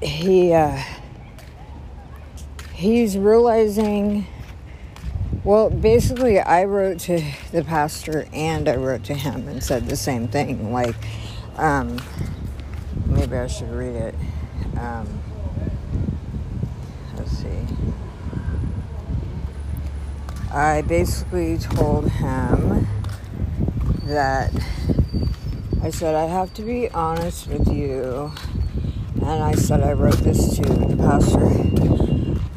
he 0.02 0.54
uh, 0.54 0.82
he's 2.74 3.18
realizing 3.18 4.28
well, 5.44 5.70
basically, 5.70 6.40
I 6.40 6.64
wrote 6.64 7.00
to 7.02 7.22
the 7.52 7.64
pastor 7.64 8.28
and 8.32 8.70
I 8.70 8.76
wrote 8.76 9.04
to 9.06 9.14
him 9.14 9.48
and 9.48 9.64
said 9.64 9.88
the 9.88 9.98
same 9.98 10.28
thing. 10.28 10.72
Like, 10.72 10.96
um, 11.58 12.02
maybe 13.06 13.36
I 13.36 13.48
should 13.48 13.70
read 13.70 13.96
it. 13.96 14.16
Um, 14.78 15.22
let's 17.18 17.32
see. 17.32 17.68
I 20.52 20.82
basically 20.84 21.58
told 21.58 22.10
him 22.10 22.88
that 24.06 24.54
I 25.82 25.90
said, 25.90 26.16
I 26.16 26.26
have 26.26 26.54
to 26.54 26.62
be 26.62 26.90
honest 26.92 27.48
with 27.48 27.68
you. 27.68 28.32
And 29.16 29.44
I 29.44 29.54
said, 29.54 29.82
I 29.82 29.92
wrote 29.94 30.18
this 30.18 30.56
to 30.58 30.62
the 30.62 30.96
pastor. 30.96 31.48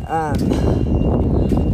Um, 0.08 0.65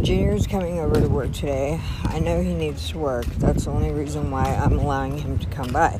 Junior's 0.03 0.45
coming 0.47 0.79
over 0.79 0.99
to 0.99 1.07
work 1.07 1.31
today. 1.31 1.79
I 2.03 2.19
know 2.19 2.41
he 2.41 2.53
needs 2.53 2.89
to 2.89 2.97
work. 2.97 3.25
That's 3.37 3.63
the 3.63 3.71
only 3.71 3.91
reason 3.91 4.31
why 4.31 4.53
I'm 4.53 4.77
allowing 4.77 5.17
him 5.17 5.39
to 5.39 5.47
come 5.47 5.71
by. 5.71 5.97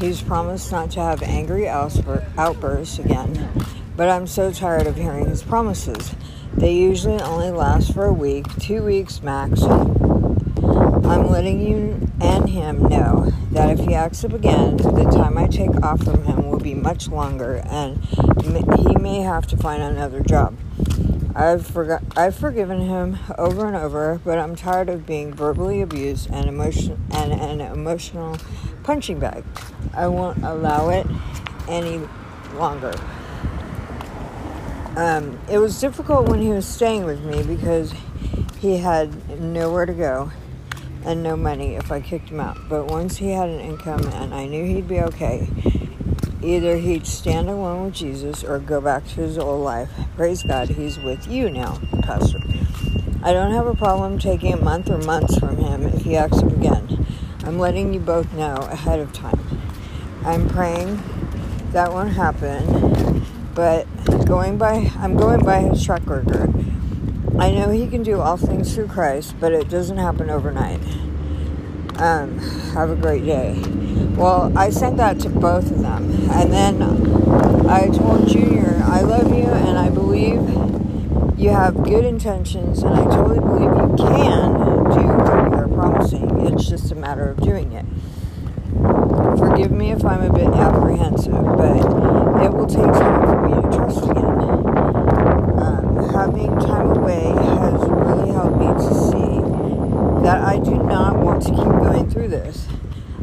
He's 0.00 0.20
promised 0.20 0.72
not 0.72 0.90
to 0.92 1.00
have 1.00 1.22
angry 1.22 1.68
outbursts 1.68 2.98
again, 2.98 3.48
but 3.96 4.08
I'm 4.08 4.26
so 4.26 4.50
tired 4.50 4.88
of 4.88 4.96
hearing 4.96 5.26
his 5.26 5.40
promises. 5.40 6.12
They 6.54 6.74
usually 6.74 7.20
only 7.20 7.52
last 7.52 7.94
for 7.94 8.06
a 8.06 8.12
week, 8.12 8.46
two 8.56 8.82
weeks 8.82 9.22
max. 9.22 9.62
I'm 9.62 11.28
letting 11.30 11.60
you 11.60 12.10
and 12.20 12.48
him 12.48 12.88
know 12.88 13.30
that 13.52 13.70
if 13.70 13.86
he 13.86 13.94
acts 13.94 14.24
up 14.24 14.32
again, 14.32 14.78
the 14.78 15.08
time 15.14 15.38
I 15.38 15.46
take 15.46 15.80
off 15.84 16.02
from 16.02 16.24
him 16.24 16.50
will 16.50 16.58
be 16.58 16.74
much 16.74 17.06
longer 17.06 17.62
and 17.66 18.02
he 18.04 18.96
may 18.96 19.20
have 19.20 19.46
to 19.46 19.56
find 19.56 19.80
another 19.80 20.22
job. 20.22 20.56
I've 21.34 21.66
forgot 21.66 22.02
I've 22.14 22.34
forgiven 22.34 22.80
him 22.80 23.18
over 23.38 23.66
and 23.66 23.74
over, 23.74 24.20
but 24.22 24.38
I'm 24.38 24.54
tired 24.54 24.90
of 24.90 25.06
being 25.06 25.32
verbally 25.32 25.80
abused 25.80 26.30
and 26.30 26.46
emotion 26.46 27.02
and 27.10 27.32
an 27.32 27.60
emotional 27.60 28.36
punching 28.82 29.18
bag. 29.18 29.44
I 29.94 30.08
won't 30.08 30.44
allow 30.44 30.90
it 30.90 31.06
any 31.68 32.06
longer. 32.54 32.92
Um, 34.96 35.40
it 35.50 35.56
was 35.56 35.80
difficult 35.80 36.28
when 36.28 36.42
he 36.42 36.50
was 36.50 36.66
staying 36.66 37.04
with 37.04 37.24
me 37.24 37.42
because 37.42 37.94
he 38.60 38.76
had 38.76 39.40
nowhere 39.40 39.86
to 39.86 39.94
go 39.94 40.30
and 41.06 41.22
no 41.22 41.34
money 41.34 41.76
if 41.76 41.90
I 41.90 42.00
kicked 42.00 42.28
him 42.28 42.40
out. 42.40 42.58
But 42.68 42.88
once 42.88 43.16
he 43.16 43.30
had 43.30 43.48
an 43.48 43.60
income 43.60 44.04
and 44.08 44.34
I 44.34 44.46
knew 44.46 44.66
he'd 44.66 44.86
be 44.86 45.00
okay, 45.00 45.48
Either 46.42 46.76
he'd 46.76 47.06
stand 47.06 47.48
alone 47.48 47.84
with 47.84 47.94
Jesus 47.94 48.42
or 48.42 48.58
go 48.58 48.80
back 48.80 49.06
to 49.08 49.14
his 49.16 49.38
old 49.38 49.62
life. 49.62 49.90
Praise 50.16 50.42
God, 50.42 50.68
he's 50.70 50.98
with 50.98 51.28
you 51.28 51.48
now, 51.50 51.78
Pastor. 52.02 52.38
I 53.22 53.32
don't 53.32 53.52
have 53.52 53.66
a 53.66 53.74
problem 53.74 54.18
taking 54.18 54.52
a 54.52 54.56
month 54.56 54.90
or 54.90 54.98
months 54.98 55.38
from 55.38 55.56
him 55.56 55.82
if 55.82 56.02
he 56.02 56.16
acts 56.16 56.38
up 56.38 56.50
again. 56.50 57.06
I'm 57.44 57.58
letting 57.58 57.94
you 57.94 58.00
both 58.00 58.32
know 58.32 58.54
ahead 58.56 58.98
of 58.98 59.12
time. 59.12 59.40
I'm 60.24 60.48
praying 60.48 61.00
that 61.72 61.92
won't 61.92 62.12
happen, 62.12 63.24
but 63.54 63.86
going 64.26 64.58
by 64.58 64.90
I'm 64.96 65.16
going 65.16 65.44
by 65.44 65.60
his 65.60 65.84
track 65.84 66.02
record. 66.06 66.52
I 67.38 67.50
know 67.50 67.70
he 67.70 67.86
can 67.86 68.02
do 68.02 68.20
all 68.20 68.36
things 68.36 68.74
through 68.74 68.88
Christ, 68.88 69.36
but 69.40 69.52
it 69.52 69.68
doesn't 69.68 69.98
happen 69.98 70.28
overnight. 70.28 70.80
Um, 72.02 72.36
have 72.74 72.90
a 72.90 72.96
great 72.96 73.24
day. 73.24 73.54
Well, 74.16 74.52
I 74.58 74.70
sent 74.70 74.96
that 74.96 75.20
to 75.20 75.28
both 75.28 75.70
of 75.70 75.82
them. 75.82 76.10
And 76.32 76.52
then 76.52 76.82
I 77.70 77.86
told 77.96 78.26
Junior, 78.26 78.82
I 78.84 79.02
love 79.02 79.28
you 79.28 79.44
and 79.44 79.78
I 79.78 79.88
believe 79.88 80.40
you 81.38 81.50
have 81.50 81.80
good 81.84 82.04
intentions 82.04 82.82
and 82.82 82.92
I 82.92 83.04
totally 83.04 83.38
believe 83.38 83.70
you 83.70 83.96
can 83.96 84.54
do 84.56 85.06
what 85.06 85.52
you're 85.52 85.68
promising. 85.68 86.44
It's 86.48 86.68
just 86.68 86.90
a 86.90 86.96
matter 86.96 87.30
of 87.30 87.40
doing 87.40 87.70
it. 87.70 87.86
Forgive 89.38 89.70
me 89.70 89.92
if 89.92 90.04
I'm 90.04 90.22
a 90.22 90.32
bit 90.32 90.48
apprehensive, 90.48 91.30
but 91.32 91.76
it 92.42 92.52
will 92.52 92.66
take 92.66 92.92
time 93.00 93.22
for 93.22 93.48
me 93.48 93.54
to 93.62 93.76
trust 93.76 94.02
again. 94.10 94.26
Um, 95.62 96.10
having 96.12 96.58
time 96.58 96.90
away 96.96 97.22
has 97.22 97.80
really 97.88 98.32
helped 98.32 98.58
me 98.58 98.66
to 98.66 98.92
see 98.92 99.31
that 100.22 100.42
I 100.42 100.58
do 100.58 100.76
not 100.82 101.18
want 101.18 101.42
to 101.42 101.50
keep 101.50 101.58
going 101.58 102.08
through 102.08 102.28
this. 102.28 102.68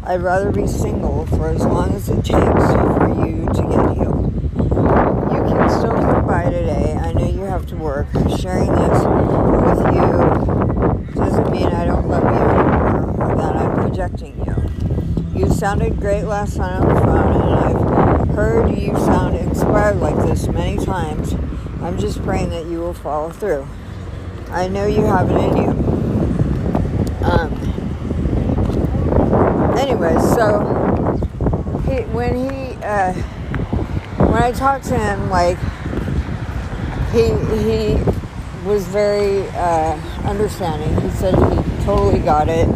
I'd 0.03 0.21
rather 0.21 0.51
be 0.51 0.67
single 0.67 1.25
for 1.27 1.49
as 1.49 1.63
long 1.65 1.93
as 1.93 2.09
it 2.09 2.25
takes 2.25 2.31
for 2.31 3.07
you 3.25 3.45
to 3.45 3.61
get 3.61 3.95
healed. 3.95 4.33
You 4.59 5.43
can 5.47 5.69
still 5.69 5.93
come 5.93 6.25
by 6.25 6.45
today. 6.45 6.97
I 6.99 7.13
know 7.13 7.27
you 7.29 7.41
have 7.41 7.65
to 7.67 7.75
work. 7.75 8.07
Sharing 8.39 8.73
this 8.73 9.03
with 9.05 9.85
you 9.95 11.13
doesn't 11.13 11.51
mean 11.51 11.67
I 11.67 11.85
don't 11.85 12.07
love 12.07 12.23
you 12.23 12.29
anymore 12.29 13.31
or 13.31 13.35
that 13.35 13.55
I'm 13.55 13.75
projecting 13.75 14.43
you. 14.45 15.39
You 15.39 15.49
sounded 15.49 15.99
great 15.99 16.23
last 16.23 16.57
night 16.57 16.81
on 16.81 16.87
the 16.93 17.01
phone, 17.01 17.41
and 17.41 17.55
I've 17.55 18.35
heard 18.35 18.77
you 18.77 18.95
sound 18.97 19.35
inspired 19.35 19.97
like 19.97 20.15
this 20.25 20.47
many 20.47 20.83
times. 20.83 21.33
I'm 21.81 21.97
just 21.97 22.21
praying 22.23 22.49
that 22.49 22.65
you 22.65 22.79
will 22.79 22.93
follow 22.93 23.29
through. 23.29 23.67
I 24.49 24.67
know 24.67 24.85
you 24.85 25.03
have 25.03 25.29
it 25.29 25.37
in 25.37 25.57
you. 25.57 25.69
Um, 27.23 27.69
so 29.99 30.59
he 31.85 32.01
when 32.13 32.35
he 32.35 32.75
uh, 32.83 33.13
when 33.13 34.41
I 34.41 34.51
talked 34.51 34.85
to 34.85 34.97
him, 34.97 35.29
like 35.29 35.57
he 37.11 37.27
he 37.57 38.01
was 38.65 38.87
very 38.87 39.47
uh, 39.49 39.95
understanding. 40.23 41.01
He 41.01 41.09
said 41.17 41.35
he 41.35 41.83
totally 41.83 42.19
got 42.19 42.47
it, 42.47 42.67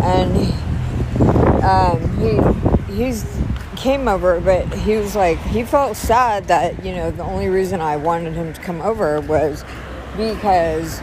and 0.00 0.36
um, 1.64 2.18
he 2.18 2.94
he's 2.94 3.24
came 3.76 4.06
over, 4.06 4.40
but 4.40 4.72
he 4.74 4.96
was 4.96 5.16
like 5.16 5.38
he 5.38 5.64
felt 5.64 5.96
sad 5.96 6.46
that 6.48 6.84
you 6.84 6.94
know 6.94 7.10
the 7.10 7.24
only 7.24 7.48
reason 7.48 7.80
I 7.80 7.96
wanted 7.96 8.34
him 8.34 8.52
to 8.52 8.60
come 8.60 8.80
over 8.80 9.20
was 9.22 9.64
because 10.16 11.00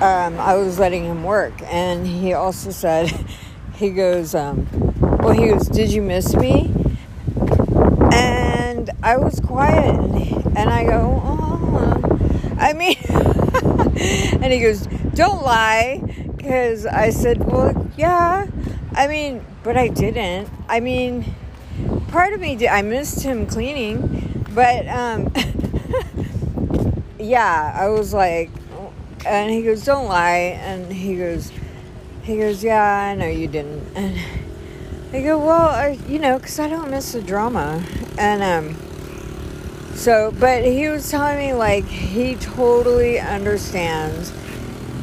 um, 0.00 0.40
I 0.40 0.54
was 0.54 0.78
letting 0.78 1.04
him 1.04 1.22
work, 1.22 1.54
and 1.66 2.06
he 2.06 2.32
also 2.32 2.70
said 2.70 3.12
he 3.78 3.90
goes, 3.90 4.34
um, 4.34 4.66
well, 5.00 5.32
he 5.32 5.46
goes, 5.46 5.68
did 5.68 5.92
you 5.92 6.02
miss 6.02 6.34
me? 6.34 6.68
And 8.12 8.90
I 9.04 9.16
was 9.16 9.38
quiet, 9.38 9.94
and, 10.56 10.68
I 10.68 10.82
go, 10.82 11.22
oh, 11.24 12.56
I 12.58 12.72
mean, 12.72 12.96
and 14.42 14.52
he 14.52 14.58
goes, 14.58 14.86
don't 15.14 15.44
lie, 15.44 16.02
because 16.36 16.86
I 16.86 17.10
said, 17.10 17.38
well, 17.44 17.88
yeah, 17.96 18.48
I 18.94 19.06
mean, 19.06 19.44
but 19.62 19.76
I 19.76 19.86
didn't. 19.86 20.50
I 20.68 20.80
mean, 20.80 21.32
part 22.08 22.32
of 22.32 22.40
me 22.40 22.56
did, 22.56 22.70
I 22.70 22.82
missed 22.82 23.22
him 23.22 23.46
cleaning, 23.46 24.44
but, 24.56 24.88
um, 24.88 25.32
yeah, 27.20 27.72
I 27.76 27.86
was 27.90 28.12
like, 28.12 28.50
and 29.24 29.52
he 29.52 29.62
goes, 29.62 29.84
don't 29.84 30.08
lie, 30.08 30.58
and 30.60 30.92
he 30.92 31.16
goes, 31.16 31.52
he 32.28 32.36
goes, 32.36 32.62
Yeah, 32.62 32.82
I 32.82 33.14
know 33.14 33.26
you 33.26 33.48
didn't. 33.48 33.82
And 33.96 34.18
I 35.14 35.22
go, 35.22 35.38
well, 35.38 35.70
I, 35.70 35.98
you 36.06 36.18
know, 36.18 36.38
because 36.38 36.58
I 36.58 36.68
don't 36.68 36.90
miss 36.90 37.12
the 37.12 37.22
drama. 37.22 37.82
And, 38.18 38.42
um, 38.42 38.76
so, 39.94 40.34
but 40.38 40.62
he 40.62 40.88
was 40.88 41.10
telling 41.10 41.38
me, 41.38 41.54
like, 41.54 41.86
he 41.86 42.34
totally 42.34 43.18
understands. 43.18 44.30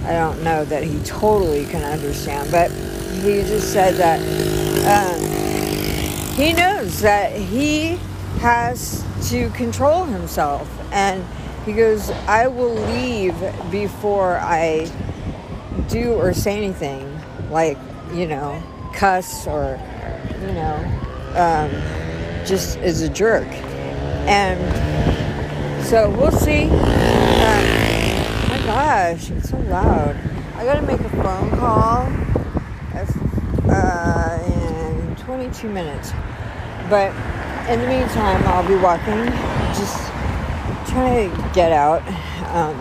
I 0.03 0.11
don't 0.11 0.43
know 0.43 0.63
that 0.65 0.83
he 0.83 0.99
totally 0.99 1.65
can 1.65 1.83
understand, 1.83 2.51
but 2.51 2.69
he 2.69 3.41
just 3.41 3.73
said 3.73 3.95
that 3.95 4.19
um, 4.85 6.35
he 6.35 6.53
knows 6.53 7.01
that 7.01 7.31
he 7.31 7.95
has 8.37 9.03
to 9.31 9.49
control 9.49 10.05
himself. 10.05 10.69
And 10.91 11.25
he 11.65 11.73
goes, 11.73 12.11
I 12.27 12.45
will 12.45 12.75
leave 12.75 13.35
before 13.71 14.37
I 14.37 14.91
do 15.89 16.13
or 16.13 16.31
say 16.31 16.57
anything 16.57 17.14
like, 17.49 17.77
you 18.13 18.27
know, 18.27 18.61
cuss 18.93 19.47
or, 19.47 19.79
you 20.41 20.53
know, 20.53 20.75
um, 21.35 21.71
just 22.45 22.77
as 22.77 23.01
a 23.01 23.09
jerk. 23.09 23.47
And 24.27 24.59
so 25.85 26.09
we'll 26.09 26.31
see. 26.31 26.63
Um, 26.63 26.71
my 28.49 28.61
gosh, 28.65 29.31
it's 29.31 29.49
so 29.49 29.57
loud. 29.57 30.15
I 30.55 30.65
gotta 30.65 30.81
make 30.81 30.99
a 30.99 31.09
phone 31.09 31.49
call 31.51 32.07
uh, 33.69 34.39
in 34.47 35.15
22 35.17 35.69
minutes. 35.69 36.11
But 36.89 37.11
in 37.69 37.81
the 37.81 37.87
meantime, 37.87 38.43
I'll 38.47 38.67
be 38.67 38.75
walking, 38.75 39.25
just 39.73 39.97
trying 40.89 41.29
to 41.29 41.51
get 41.53 41.71
out. 41.71 42.01
Um, 42.53 42.79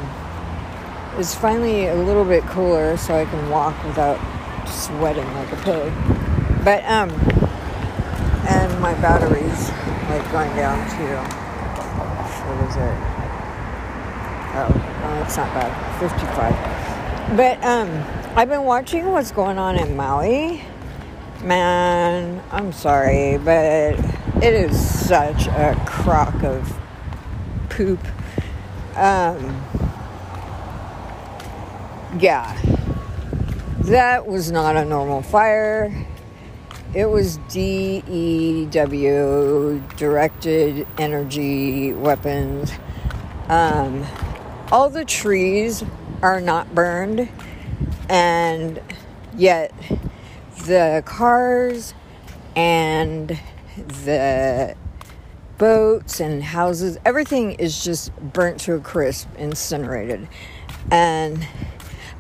it's 1.19 1.35
finally 1.35 1.87
a 1.87 1.95
little 1.95 2.25
bit 2.25 2.43
cooler, 2.45 2.97
so 2.97 3.15
I 3.15 3.25
can 3.25 3.51
walk 3.51 3.83
without 3.85 4.19
sweating 4.67 5.27
like 5.35 5.53
a 5.53 5.57
pig. 5.57 5.93
But 6.65 6.85
um, 6.85 7.11
and 8.47 8.81
my 8.81 8.95
battery's 8.95 9.71
like 10.09 10.31
going 10.33 10.55
down 10.57 10.79
to 10.91 11.45
what 12.45 12.69
is 12.69 12.77
it? 12.77 13.15
Oh, 14.57 15.23
it's 15.25 15.37
not 15.37 15.53
bad. 15.55 16.01
55. 16.01 17.37
But 17.37 17.65
um, 17.65 17.91
I've 18.37 18.49
been 18.49 18.65
watching 18.65 19.07
what's 19.11 19.33
going 19.33 19.59
on 19.59 19.77
in 19.77 19.97
Maui. 19.97 20.63
Man, 21.43 22.43
I'm 22.51 22.73
sorry, 22.73 23.39
but 23.39 23.99
it 24.43 24.55
is 24.55 25.07
such 25.09 25.47
a 25.47 25.75
crock 25.87 26.43
of 26.43 26.79
poop. 27.71 28.01
Um, 28.95 29.65
yeah, 32.19 32.57
that 33.85 34.27
was 34.27 34.51
not 34.51 34.77
a 34.77 34.85
normal 34.85 35.21
fire. 35.21 36.07
It 36.95 37.05
was 37.07 37.37
DEW, 37.49 38.73
directed 39.97 40.87
energy 40.97 41.93
weapons. 41.93 42.73
Um, 43.49 44.07
all 44.73 44.89
the 44.89 45.05
trees 45.05 45.85
are 46.23 46.41
not 46.41 46.75
burned, 46.75 47.29
and 48.09 48.81
yet 49.37 49.73
the 50.65 51.03
cars 51.05 51.93
and 52.57 53.39
the 53.77 54.77
boats 55.59 56.21
and 56.21 56.43
houses, 56.43 56.97
everything 57.05 57.53
is 57.55 57.85
just 57.85 58.17
burnt 58.17 58.61
to 58.61 58.75
a 58.75 58.81
crisp, 58.81 59.29
incinerated. 59.37 60.27
And 60.91 61.47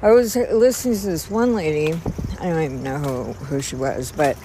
I 0.03 0.11
was 0.11 0.37
listening 0.37 0.99
to 0.99 1.07
this 1.07 1.31
one 1.31 1.55
lady, 1.55 1.99
I 2.41 2.45
don't 2.45 2.63
even 2.63 2.83
know 2.83 2.99
who, 2.99 3.33
who 3.45 3.63
she 3.63 3.77
was, 3.77 4.13
but 4.13 4.37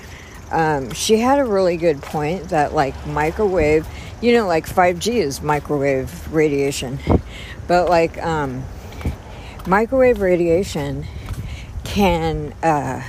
um, 0.52 0.92
she 0.92 1.18
had 1.18 1.40
a 1.40 1.44
really 1.44 1.76
good 1.76 2.02
point 2.02 2.50
that, 2.50 2.74
like, 2.74 2.96
microwave, 3.08 3.86
you 4.22 4.34
know, 4.34 4.48
like 4.48 4.68
5G 4.68 5.16
is 5.16 5.42
microwave 5.42 6.32
radiation, 6.34 7.00
but 7.68 7.90
like, 7.90 8.22
um, 8.24 8.64
microwave 9.68 10.22
radiation 10.22 11.06
can, 11.84 12.54
uh, 12.64 13.04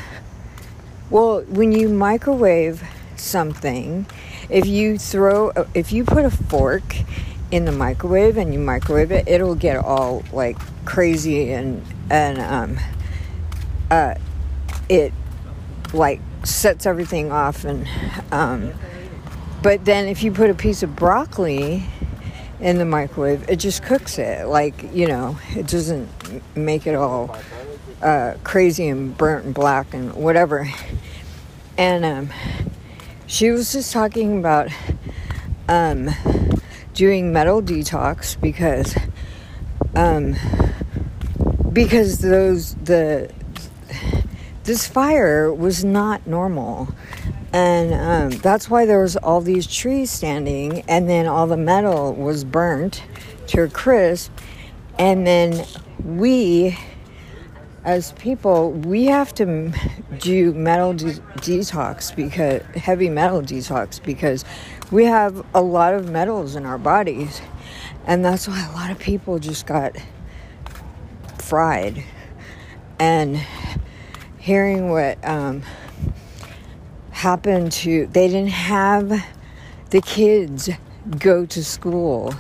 well, 1.09 1.43
when 1.43 1.73
you 1.73 1.89
microwave 1.89 2.83
something, 3.17 4.07
if 4.49 4.67
you 4.67 4.99
throw, 4.99 5.53
if 5.75 5.93
you 5.93 6.05
put 6.05 6.25
a 6.25 6.31
fork 6.31 6.97
in 7.51 7.65
the 7.65 7.73
microwave 7.73 8.37
and 8.37 8.53
you 8.53 8.59
microwave 8.59 9.13
it, 9.13 9.29
it'll 9.29 9.55
get 9.55 9.77
all 9.77 10.25
like 10.33 10.57
crazy 10.85 11.53
and 11.53 11.85
and 12.11 12.39
um, 12.41 12.79
uh, 13.91 14.15
it 14.89 15.13
like 15.95 16.21
sets 16.45 16.87
everything 16.87 17.33
off 17.33 17.65
and 17.65 17.89
um, 18.33 18.73
but 19.63 19.85
then 19.85 20.09
if 20.09 20.23
you 20.23 20.33
put 20.33 20.51
a 20.51 20.55
piece 20.55 20.83
of 20.83 20.97
broccoli 20.97 21.85
in 22.61 22.77
the 22.79 22.85
microwave, 22.85 23.49
it 23.49 23.57
just 23.57 23.83
cooks 23.83 24.19
it 24.19 24.47
like 24.47 24.93
you 24.93 25.07
know 25.07 25.39
it 25.51 25.67
doesn't 25.67 26.09
make 26.57 26.87
it 26.87 26.95
all 26.95 27.37
uh, 28.03 28.35
crazy 28.45 28.89
and 28.89 29.17
burnt 29.17 29.45
and 29.47 29.55
black 29.55 29.95
and 29.95 30.15
whatever. 30.15 30.69
And 31.77 32.05
um, 32.05 32.31
she 33.27 33.51
was 33.51 33.73
just 33.73 33.93
talking 33.93 34.39
about 34.39 34.69
um, 35.69 36.11
doing 36.95 37.33
metal 37.33 37.63
detox 37.63 38.39
because 38.41 38.95
um, 39.95 40.35
because 41.73 42.19
those 42.19 42.75
the 42.77 43.33
this 44.65 44.87
fire 44.87 45.53
was 45.53 45.85
not 45.85 46.27
normal. 46.27 46.89
And 47.53 47.93
um, 47.95 48.39
that's 48.41 48.71
why 48.71 48.87
there 48.87 49.01
was 49.01 49.17
all 49.17 49.41
these 49.41 49.67
trees 49.67 50.11
standing 50.11 50.83
and 50.83 51.09
then 51.09 51.27
all 51.27 51.49
the 51.49 51.57
metal 51.57 52.15
was 52.15 52.45
burnt 52.45 53.03
to 53.49 53.63
a 53.63 53.69
crisp. 53.69 54.31
And 54.99 55.27
then 55.27 55.67
we 56.05 56.79
as 57.85 58.13
people, 58.13 58.73
we 58.73 59.07
have 59.07 59.35
to 59.35 59.73
do 60.19 60.53
metal 60.53 60.93
de- 60.93 61.15
detox 61.39 62.15
because 62.15 62.63
heavy 62.77 63.09
metal 63.09 63.41
detox 63.41 64.03
because 64.03 64.45
we 64.91 65.05
have 65.07 65.45
a 65.55 65.63
lot 65.63 65.95
of 65.95 66.11
metals 66.11 66.57
in 66.57 66.67
our 66.67 66.79
bodies, 66.79 67.41
and 68.07 68.25
that's 68.25 68.47
why 68.47 68.69
a 68.71 68.73
lot 68.73 68.91
of 68.91 68.99
people 68.99 69.39
just 69.39 69.67
got 69.67 69.97
fried. 71.51 72.05
And 73.01 73.45
hearing 74.39 74.91
what 74.91 75.19
um, 75.27 75.65
happened 77.11 77.73
to, 77.73 78.07
they 78.07 78.29
didn't 78.29 78.51
have 78.51 79.27
the 79.91 80.01
kids 80.01 80.71
go 81.19 81.45
to 81.47 81.65
school. 81.65 82.33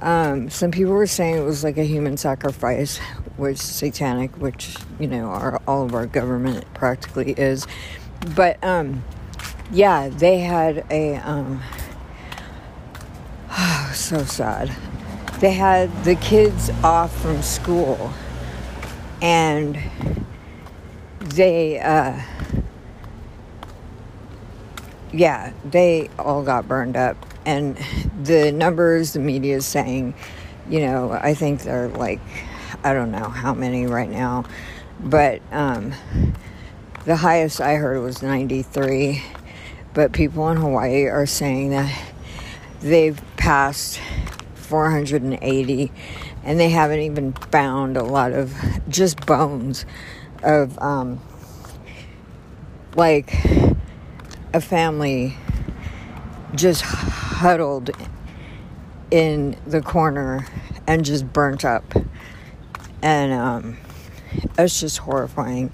Um, 0.00 0.50
some 0.50 0.72
people 0.72 0.92
were 0.92 1.06
saying 1.06 1.36
it 1.36 1.44
was 1.44 1.62
like 1.62 1.78
a 1.78 1.84
human 1.84 2.16
sacrifice, 2.16 2.98
which 3.36 3.58
satanic, 3.58 4.36
which 4.38 4.76
you 4.98 5.06
know 5.06 5.26
our 5.26 5.62
all 5.68 5.84
of 5.84 5.94
our 5.94 6.06
government 6.06 6.64
practically 6.74 7.32
is. 7.32 7.64
But 8.34 8.62
um, 8.64 9.04
yeah, 9.70 10.08
they 10.08 10.40
had 10.40 10.84
a 10.90 11.14
um, 11.16 11.62
oh, 13.52 13.92
so 13.94 14.24
sad. 14.24 14.74
They 15.40 15.52
had 15.52 16.04
the 16.04 16.14
kids 16.14 16.70
off 16.82 17.14
from 17.20 17.42
school, 17.42 18.12
and 19.20 19.78
they 21.20 21.78
uh, 21.78 22.20
yeah, 25.12 25.52
they 25.64 26.08
all 26.18 26.42
got 26.42 26.66
burned 26.66 26.96
up, 26.96 27.16
and 27.44 27.76
the 28.22 28.50
numbers 28.50 29.12
the 29.12 29.20
media 29.20 29.56
is 29.56 29.66
saying, 29.66 30.14
you 30.68 30.80
know, 30.80 31.12
I 31.12 31.34
think 31.34 31.62
they're 31.62 31.88
like 31.88 32.20
I 32.82 32.92
don't 32.92 33.10
know 33.10 33.28
how 33.28 33.52
many 33.52 33.86
right 33.86 34.10
now, 34.10 34.44
but 35.00 35.42
um, 35.52 35.92
the 37.04 37.16
highest 37.16 37.60
I 37.60 37.74
heard 37.74 38.00
was 38.00 38.22
93. 38.22 39.22
But 39.94 40.12
people 40.12 40.48
in 40.50 40.56
Hawaii 40.58 41.04
are 41.04 41.26
saying 41.26 41.70
that 41.70 42.12
they've 42.80 43.20
passed 43.36 43.98
480 44.66 45.92
and 46.44 46.60
they 46.60 46.70
haven't 46.70 47.00
even 47.00 47.32
found 47.32 47.96
a 47.96 48.02
lot 48.02 48.32
of 48.32 48.54
just 48.88 49.24
bones 49.26 49.86
of 50.42 50.78
um, 50.80 51.20
like 52.94 53.32
a 54.52 54.60
family 54.60 55.36
just 56.54 56.82
huddled 56.82 57.90
in 59.10 59.56
the 59.66 59.80
corner 59.80 60.46
and 60.86 61.04
just 61.04 61.32
burnt 61.32 61.64
up 61.64 61.94
and 63.02 63.32
um, 63.32 63.76
it's 64.58 64.80
just 64.80 64.98
horrifying. 64.98 65.72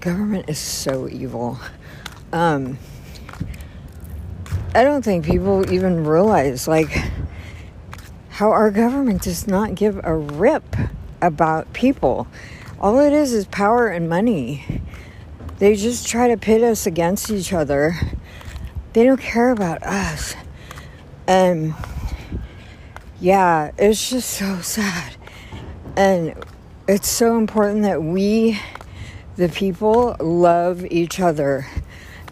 Government 0.00 0.48
is 0.48 0.58
so 0.58 1.08
evil. 1.08 1.58
Um, 2.32 2.78
I 4.74 4.84
don't 4.84 5.02
think 5.02 5.24
people 5.24 5.70
even 5.72 6.04
realize 6.04 6.68
like 6.68 6.90
how 8.40 8.50
our 8.52 8.70
government 8.70 9.20
does 9.20 9.46
not 9.46 9.74
give 9.74 10.00
a 10.02 10.16
rip 10.16 10.64
about 11.20 11.70
people. 11.74 12.26
All 12.80 12.98
it 12.98 13.12
is 13.12 13.34
is 13.34 13.44
power 13.44 13.88
and 13.88 14.08
money. 14.08 14.80
they 15.58 15.76
just 15.76 16.08
try 16.08 16.26
to 16.28 16.38
pit 16.38 16.62
us 16.62 16.86
against 16.86 17.30
each 17.30 17.52
other. 17.52 17.96
They 18.94 19.04
don't 19.04 19.20
care 19.20 19.50
about 19.50 19.82
us. 19.82 20.34
And 21.26 21.74
yeah, 23.20 23.72
it's 23.76 24.08
just 24.08 24.30
so 24.30 24.62
sad. 24.62 25.16
And 25.94 26.34
it's 26.88 27.10
so 27.10 27.36
important 27.36 27.82
that 27.82 28.02
we, 28.02 28.58
the 29.36 29.50
people, 29.50 30.16
love 30.18 30.86
each 30.90 31.20
other 31.20 31.66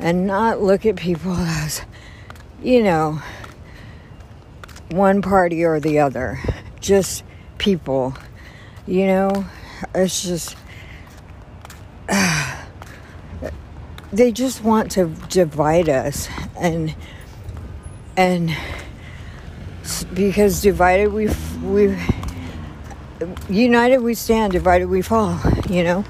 and 0.00 0.26
not 0.26 0.62
look 0.62 0.86
at 0.86 0.96
people 0.96 1.34
as, 1.34 1.82
you 2.62 2.82
know, 2.82 3.20
one 4.90 5.22
party 5.22 5.64
or 5.64 5.80
the 5.80 5.98
other. 5.98 6.40
Just 6.80 7.24
people. 7.58 8.14
You 8.86 9.06
know, 9.06 9.46
it's 9.94 10.22
just. 10.22 10.56
Uh, 12.08 12.54
they 14.12 14.32
just 14.32 14.64
want 14.64 14.90
to 14.92 15.14
divide 15.28 15.88
us 15.88 16.28
and 16.58 16.94
and 18.16 18.56
because 20.14 20.62
divided 20.62 21.12
we 21.12 21.28
we 21.62 21.96
united 23.48 23.98
we 23.98 24.14
stand 24.14 24.52
divided 24.52 24.88
we 24.88 25.02
fall 25.02 25.38
you 25.68 25.82
know 25.84 26.04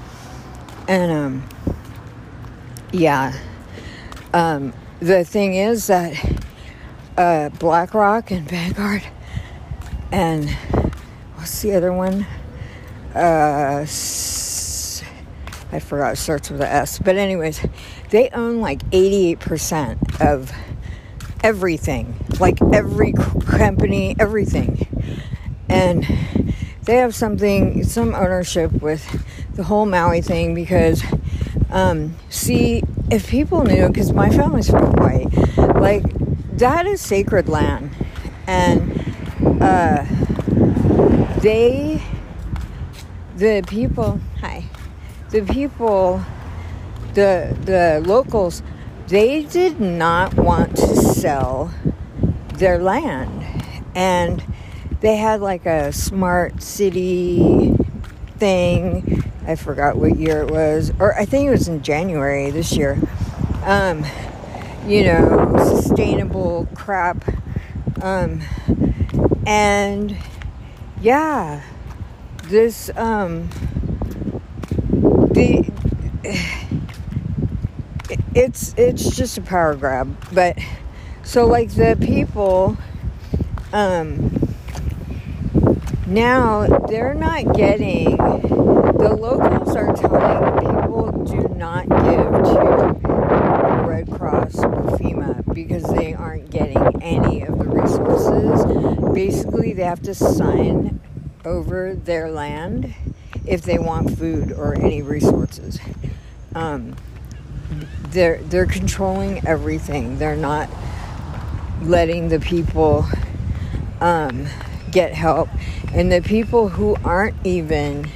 and 0.87 1.11
um 1.11 1.49
yeah 2.91 3.37
um 4.33 4.73
the 4.99 5.23
thing 5.23 5.55
is 5.55 5.87
that 5.87 6.13
uh 7.19 7.49
blackrock 7.49 8.31
and 8.31 8.49
vanguard 8.49 9.03
and 10.11 10.49
what's 11.35 11.61
the 11.61 11.73
other 11.73 11.93
one 11.93 12.25
uh 13.13 13.85
I 15.71 15.79
forgot, 15.79 16.13
it 16.13 16.15
starts 16.15 16.49
with 16.49 16.61
an 16.61 16.67
S. 16.67 16.97
But, 16.97 17.17
anyways, 17.17 17.61
they 18.09 18.29
own 18.29 18.59
like 18.59 18.79
88% 18.89 20.19
of 20.19 20.51
everything, 21.43 22.15
like 22.39 22.59
every 22.73 23.13
company, 23.13 24.15
everything. 24.19 24.87
And 25.69 26.03
they 26.85 26.95
have 26.95 27.13
something, 27.13 27.83
some 27.83 28.15
ownership 28.15 28.71
with 28.81 29.23
the 29.53 29.63
whole 29.63 29.85
Maui 29.85 30.21
thing 30.21 30.55
because, 30.55 31.03
um, 31.69 32.15
see, 32.29 32.81
if 33.11 33.29
people 33.29 33.63
knew, 33.63 33.87
because 33.89 34.11
my 34.11 34.29
family's 34.29 34.71
from 34.71 34.91
Hawaii, 34.93 35.25
like 35.79 36.03
that 36.59 36.85
is 36.85 37.01
sacred 37.01 37.49
land. 37.49 37.91
And 38.47 38.99
uh, 39.61 40.05
they, 41.41 42.01
the 43.35 43.63
people, 43.67 44.19
hi 44.39 44.63
the 45.29 45.41
people, 45.41 46.23
the 47.13 47.55
the 47.65 48.01
locals, 48.05 48.63
they 49.07 49.43
did 49.43 49.79
not 49.79 50.33
want 50.33 50.75
to 50.77 50.95
sell 50.95 51.71
their 52.55 52.79
land, 52.79 53.45
and 53.95 54.43
they 55.01 55.17
had 55.17 55.41
like 55.41 55.65
a 55.65 55.91
smart 55.93 56.61
city 56.61 57.75
thing. 58.37 59.23
I 59.45 59.55
forgot 59.55 59.97
what 59.97 60.17
year 60.17 60.41
it 60.41 60.51
was, 60.51 60.91
or 60.99 61.17
I 61.17 61.25
think 61.25 61.47
it 61.47 61.51
was 61.51 61.67
in 61.67 61.81
January 61.81 62.51
this 62.51 62.75
year. 62.75 62.97
Um, 63.63 64.05
you 64.89 65.03
know, 65.03 65.55
sustainable 65.57 66.67
crap. 66.75 67.23
Um, 68.01 68.41
and 69.45 70.17
yeah, 71.01 71.61
this 72.45 72.89
um, 72.97 73.49
the 75.31 75.71
it's 78.35 78.73
it's 78.77 79.15
just 79.15 79.37
a 79.37 79.41
power 79.41 79.75
grab 79.75 80.15
but 80.31 80.57
so 81.23 81.45
like 81.45 81.69
the 81.71 81.97
people 82.01 82.77
um 83.73 84.55
now 86.07 86.65
they're 86.87 87.13
not 87.13 87.55
getting 87.55 88.17
the 88.17 89.15
locals 89.19 89.75
are 89.75 89.93
telling 89.95 90.59
people 90.59 91.11
do 91.25 91.47
not 91.55 91.87
give 91.87 92.31
to 92.53 92.99
red 93.85 94.09
cross 94.11 94.57
or 94.59 94.71
fema 94.97 95.43
because 95.63 95.83
they 95.95 96.13
aren't 96.13 96.49
getting 96.49 97.01
any 97.01 97.43
of 97.43 97.57
the 97.57 97.65
resources 97.65 98.89
basically 99.13 99.73
they 99.73 99.83
have 99.83 100.01
to 100.01 100.13
sign 100.13 100.99
over 101.43 101.93
their 101.93 102.31
land 102.31 102.93
if 103.45 103.63
they 103.63 103.77
want 103.77 104.17
food 104.17 104.51
or 104.51 104.73
any 104.75 105.01
resources. 105.01 105.79
Um, 106.55 106.95
they're 108.11 108.37
they're 108.43 108.65
controlling 108.65 109.45
everything. 109.45 110.17
They're 110.17 110.35
not 110.35 110.69
letting 111.81 112.29
the 112.29 112.39
people 112.39 113.05
um, 114.01 114.47
get 114.91 115.13
help, 115.13 115.49
and 115.93 116.11
the 116.11 116.21
people 116.21 116.69
who 116.69 116.95
aren't 117.03 117.35
even 117.45 118.07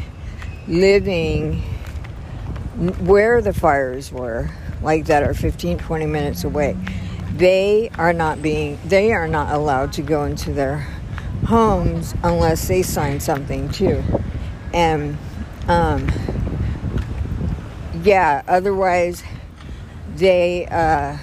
living 0.67 1.61
where 3.01 3.41
the 3.41 3.53
fires 3.53 4.11
were, 4.11 4.49
like 4.81 5.05
that 5.05 5.21
are 5.21 5.33
15, 5.33 5.77
20 5.77 6.05
minutes 6.05 6.43
away, 6.43 6.75
they 7.35 7.89
are 7.97 8.13
not 8.13 8.41
being 8.41 8.79
they 8.85 9.11
are 9.11 9.27
not 9.27 9.53
allowed 9.53 9.91
to 9.93 10.01
go 10.01 10.23
into 10.23 10.53
their 10.53 10.87
homes 11.47 12.13
unless 12.23 12.67
they 12.67 12.81
sign 12.81 13.19
something 13.19 13.69
too. 13.69 14.03
And 14.73 15.17
um, 15.67 16.07
yeah 18.03 18.43
otherwise 18.47 19.23
they 20.15 20.67
uh, 20.67 21.17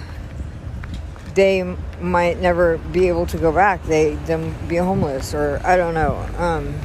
they 1.33 1.63
might 2.01 2.39
never 2.39 2.77
be 2.77 3.07
able 3.07 3.25
to 3.27 3.37
go 3.37 3.51
back. 3.51 3.83
They 3.83 4.15
them 4.15 4.55
be 4.67 4.77
homeless 4.77 5.33
or 5.33 5.61
i 5.63 5.77
don't 5.77 5.93
know 5.93 6.15
um, 6.37 6.75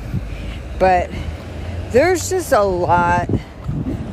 but 0.79 1.11
there's 1.91 2.31
just 2.31 2.53
a 2.53 2.63
lot 2.63 3.29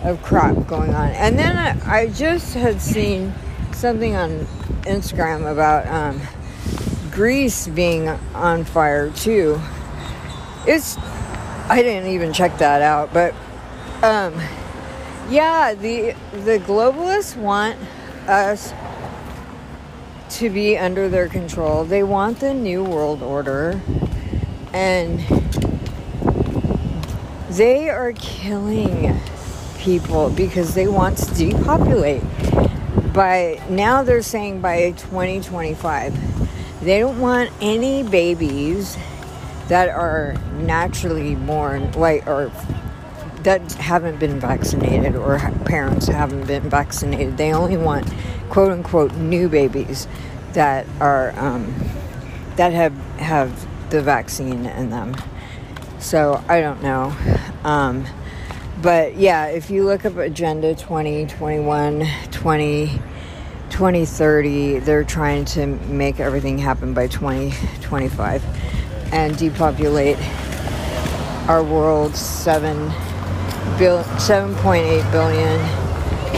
of 0.03 0.21
crap 0.21 0.67
going 0.67 0.93
on. 0.93 1.09
And 1.11 1.37
then 1.37 1.55
i, 1.55 2.01
I 2.01 2.07
just 2.07 2.55
had 2.55 2.81
seen 2.81 3.33
something 3.73 4.15
on 4.15 4.45
instagram 4.83 5.51
about 5.51 5.87
um, 5.87 6.21
greece 7.11 7.67
being 7.67 8.07
on 8.33 8.63
fire 8.63 9.09
too 9.11 9.59
it's 10.65 10.97
I 11.69 11.81
didn't 11.81 12.11
even 12.11 12.33
check 12.33 12.57
that 12.57 12.81
out, 12.81 13.13
but 13.13 13.33
um, 14.01 14.33
yeah, 15.29 15.73
the 15.73 16.13
the 16.31 16.59
globalists 16.59 17.37
want 17.37 17.77
us 18.27 18.73
to 20.37 20.49
be 20.49 20.77
under 20.77 21.07
their 21.07 21.29
control. 21.29 21.85
They 21.85 22.03
want 22.03 22.39
the 22.39 22.53
new 22.53 22.83
world 22.83 23.21
order, 23.21 23.81
and 24.73 25.19
they 27.49 27.89
are 27.89 28.11
killing 28.13 29.17
people 29.77 30.29
because 30.31 30.73
they 30.73 30.87
want 30.87 31.17
to 31.19 31.33
depopulate. 31.33 32.23
By 33.13 33.61
now, 33.69 34.03
they're 34.03 34.23
saying 34.23 34.61
by 34.61 34.91
2025, 34.91 36.81
they 36.83 36.99
don't 36.99 37.19
want 37.19 37.51
any 37.61 38.03
babies 38.03 38.97
that 39.67 39.89
are 39.89 40.35
naturally 40.57 41.35
born, 41.35 41.91
like, 41.93 42.25
or 42.27 42.51
that 43.43 43.73
haven't 43.73 44.19
been 44.19 44.39
vaccinated 44.39 45.15
or 45.15 45.37
parents 45.65 46.07
haven't 46.07 46.47
been 46.47 46.69
vaccinated. 46.69 47.37
They 47.37 47.53
only 47.53 47.77
want 47.77 48.11
quote 48.49 48.71
unquote 48.71 49.13
new 49.13 49.49
babies 49.49 50.07
that 50.53 50.87
are 50.99 51.37
um, 51.37 51.73
that 52.55 52.73
have 52.73 52.93
have 53.17 53.67
the 53.89 54.01
vaccine 54.01 54.65
in 54.65 54.89
them. 54.89 55.15
So 55.99 56.43
I 56.47 56.61
don't 56.61 56.81
know. 56.81 57.15
Um, 57.63 58.05
but 58.83 59.15
yeah, 59.15 59.45
if 59.47 59.69
you 59.69 59.85
look 59.85 60.03
up 60.03 60.17
Agenda 60.17 60.75
2021, 60.75 62.05
20, 62.31 62.87
2030, 63.69 64.79
they're 64.79 65.03
trying 65.05 65.45
to 65.45 65.65
make 65.65 66.19
everything 66.19 66.57
happen 66.57 66.93
by 66.93 67.07
2025 67.07 68.43
and 69.13 69.37
depopulate 69.37 70.17
our 71.47 71.63
world 71.63 72.15
7 72.15 72.77
bill 73.77 74.03
7.8 74.03 75.11
billion 75.11 75.59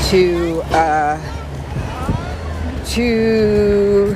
to 0.09 0.61
uh, 0.75 1.17
to 2.85 4.15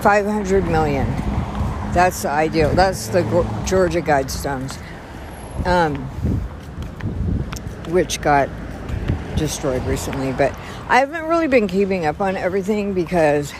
500 0.00 0.64
million. 0.66 1.06
That's 1.92 2.22
the 2.22 2.30
ideal. 2.30 2.74
That's 2.74 3.08
the 3.08 3.22
Georgia 3.66 4.00
Guidestones, 4.00 4.78
um, 5.66 6.08
which 7.92 8.20
got 8.20 8.48
destroyed 9.36 9.84
recently. 9.86 10.32
But 10.32 10.52
I 10.88 10.98
haven't 10.98 11.24
really 11.24 11.48
been 11.48 11.68
keeping 11.68 12.06
up 12.06 12.20
on 12.20 12.36
everything 12.36 12.94
because 12.94 13.52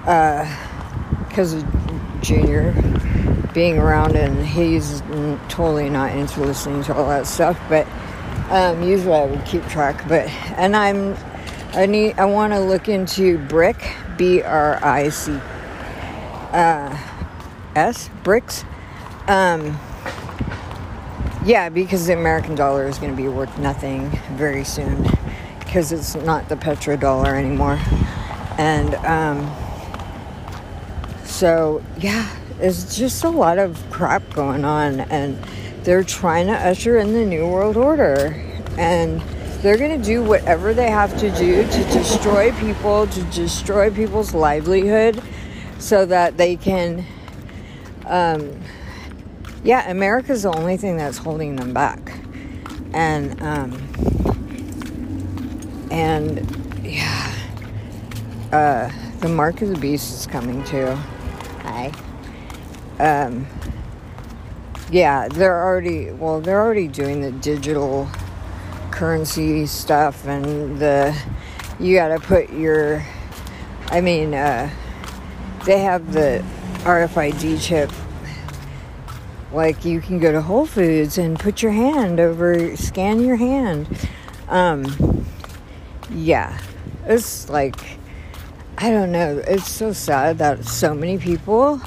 because 0.00 1.54
uh, 1.54 2.20
Junior 2.22 2.72
being 3.52 3.78
around, 3.78 4.16
and 4.16 4.46
he's 4.46 5.02
totally 5.48 5.90
not 5.90 6.16
into 6.16 6.40
listening 6.40 6.82
to 6.84 6.94
all 6.94 7.08
that 7.08 7.26
stuff. 7.26 7.60
But 7.68 7.86
Um, 8.50 8.82
usually 8.82 9.14
I 9.14 9.26
would 9.26 9.44
keep 9.44 9.64
track, 9.68 10.08
but 10.08 10.26
and 10.58 10.74
I'm 10.74 11.14
I 11.72 11.86
need 11.86 12.18
I 12.18 12.24
want 12.24 12.52
to 12.52 12.58
look 12.58 12.88
into 12.88 13.38
brick 13.46 13.94
B 14.16 14.42
R 14.42 14.76
I 14.82 15.08
C 15.10 15.38
uh, 16.52 16.98
S 17.76 18.10
BRICS. 18.24 18.64
Um, 19.28 19.78
yeah, 21.44 21.68
because 21.68 22.06
the 22.06 22.12
American 22.12 22.54
dollar 22.54 22.86
is 22.86 22.98
going 22.98 23.10
to 23.10 23.16
be 23.16 23.28
worth 23.28 23.56
nothing 23.58 24.10
very 24.32 24.64
soon 24.64 25.06
because 25.58 25.92
it's 25.92 26.14
not 26.16 26.48
the 26.48 26.56
petrodollar 26.56 27.34
anymore. 27.34 27.78
And 28.58 28.94
um, 29.06 29.50
so, 31.24 31.82
yeah, 31.98 32.28
it's 32.58 32.96
just 32.96 33.24
a 33.24 33.30
lot 33.30 33.58
of 33.58 33.82
crap 33.90 34.28
going 34.34 34.64
on. 34.64 35.00
And 35.00 35.42
they're 35.84 36.04
trying 36.04 36.48
to 36.48 36.52
usher 36.52 36.98
in 36.98 37.14
the 37.14 37.24
New 37.24 37.46
World 37.46 37.76
Order. 37.78 38.34
And 38.76 39.22
they're 39.62 39.78
going 39.78 39.98
to 39.98 40.04
do 40.04 40.22
whatever 40.22 40.74
they 40.74 40.90
have 40.90 41.18
to 41.20 41.30
do 41.30 41.62
to 41.62 41.84
destroy 41.84 42.52
people, 42.58 43.06
to 43.06 43.22
destroy 43.24 43.90
people's 43.90 44.34
livelihood 44.34 45.22
so 45.78 46.04
that 46.04 46.36
they 46.36 46.56
can. 46.56 47.06
Um, 48.04 48.60
yeah, 49.62 49.90
America's 49.90 50.44
the 50.44 50.52
only 50.52 50.76
thing 50.76 50.96
that's 50.96 51.18
holding 51.18 51.56
them 51.56 51.74
back. 51.74 52.20
And, 52.92 53.40
um, 53.42 53.72
and 55.90 56.84
yeah, 56.84 57.32
uh, 58.52 58.90
the 59.20 59.28
mark 59.28 59.60
of 59.60 59.68
the 59.68 59.78
beast 59.78 60.14
is 60.14 60.26
coming 60.26 60.64
too. 60.64 60.86
Hi. 61.62 61.92
Um, 62.98 63.46
yeah, 64.90 65.28
they're 65.28 65.62
already, 65.62 66.10
well, 66.10 66.40
they're 66.40 66.60
already 66.60 66.88
doing 66.88 67.20
the 67.20 67.30
digital 67.30 68.08
currency 68.90 69.66
stuff 69.66 70.26
and 70.26 70.78
the, 70.78 71.16
you 71.78 71.94
gotta 71.94 72.18
put 72.18 72.50
your, 72.50 73.04
I 73.86 74.00
mean, 74.00 74.34
uh, 74.34 74.70
they 75.64 75.80
have 75.80 76.12
the 76.12 76.44
RFID 76.80 77.62
chip 77.62 77.90
like 79.52 79.84
you 79.84 80.00
can 80.00 80.18
go 80.18 80.30
to 80.32 80.40
Whole 80.40 80.66
Foods 80.66 81.18
and 81.18 81.38
put 81.38 81.62
your 81.62 81.72
hand 81.72 82.20
over, 82.20 82.76
scan 82.76 83.20
your 83.20 83.36
hand. 83.36 83.88
Um, 84.48 85.26
yeah, 86.10 86.60
it's 87.06 87.48
like, 87.48 87.98
I 88.78 88.90
don't 88.90 89.12
know. 89.12 89.42
It's 89.46 89.68
so 89.68 89.92
sad 89.92 90.38
that 90.38 90.64
so 90.64 90.94
many 90.94 91.18
people 91.18 91.80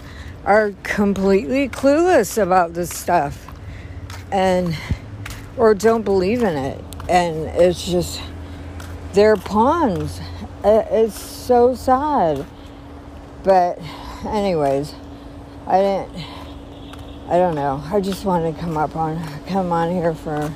are 0.46 0.74
completely 0.84 1.70
clueless 1.70 2.42
about 2.42 2.74
this 2.74 2.90
stuff 2.90 3.48
and, 4.32 4.78
or 5.58 5.74
don't 5.74 6.04
believe 6.04 6.44
in 6.44 6.56
it. 6.56 6.84
And 7.10 7.48
it's 7.48 7.86
just, 7.86 8.22
they're 9.14 9.38
pawns. 9.38 10.20
It's 10.64 11.20
so 11.20 11.76
sad. 11.76 12.46
But, 13.44 13.80
anyways, 14.26 14.94
I 15.68 15.80
didn't 15.80 16.43
I 17.30 17.38
don't 17.38 17.56
know. 17.56 17.82
I 17.86 18.02
just 18.02 18.26
wanted 18.26 18.54
to 18.54 18.62
come 18.62 18.78
up 18.78 18.98
on 18.98 19.24
come 19.46 19.72
on 19.72 19.92
here 19.92 20.14
for 20.14 20.54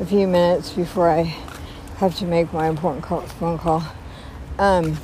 a 0.00 0.06
few 0.06 0.28
minutes 0.28 0.72
before 0.72 1.10
I 1.10 1.22
have 1.98 2.16
to 2.18 2.26
make 2.26 2.52
my 2.52 2.68
important 2.68 3.04
call, 3.04 3.22
phone 3.22 3.58
call. 3.58 3.82
Um, 4.56 4.96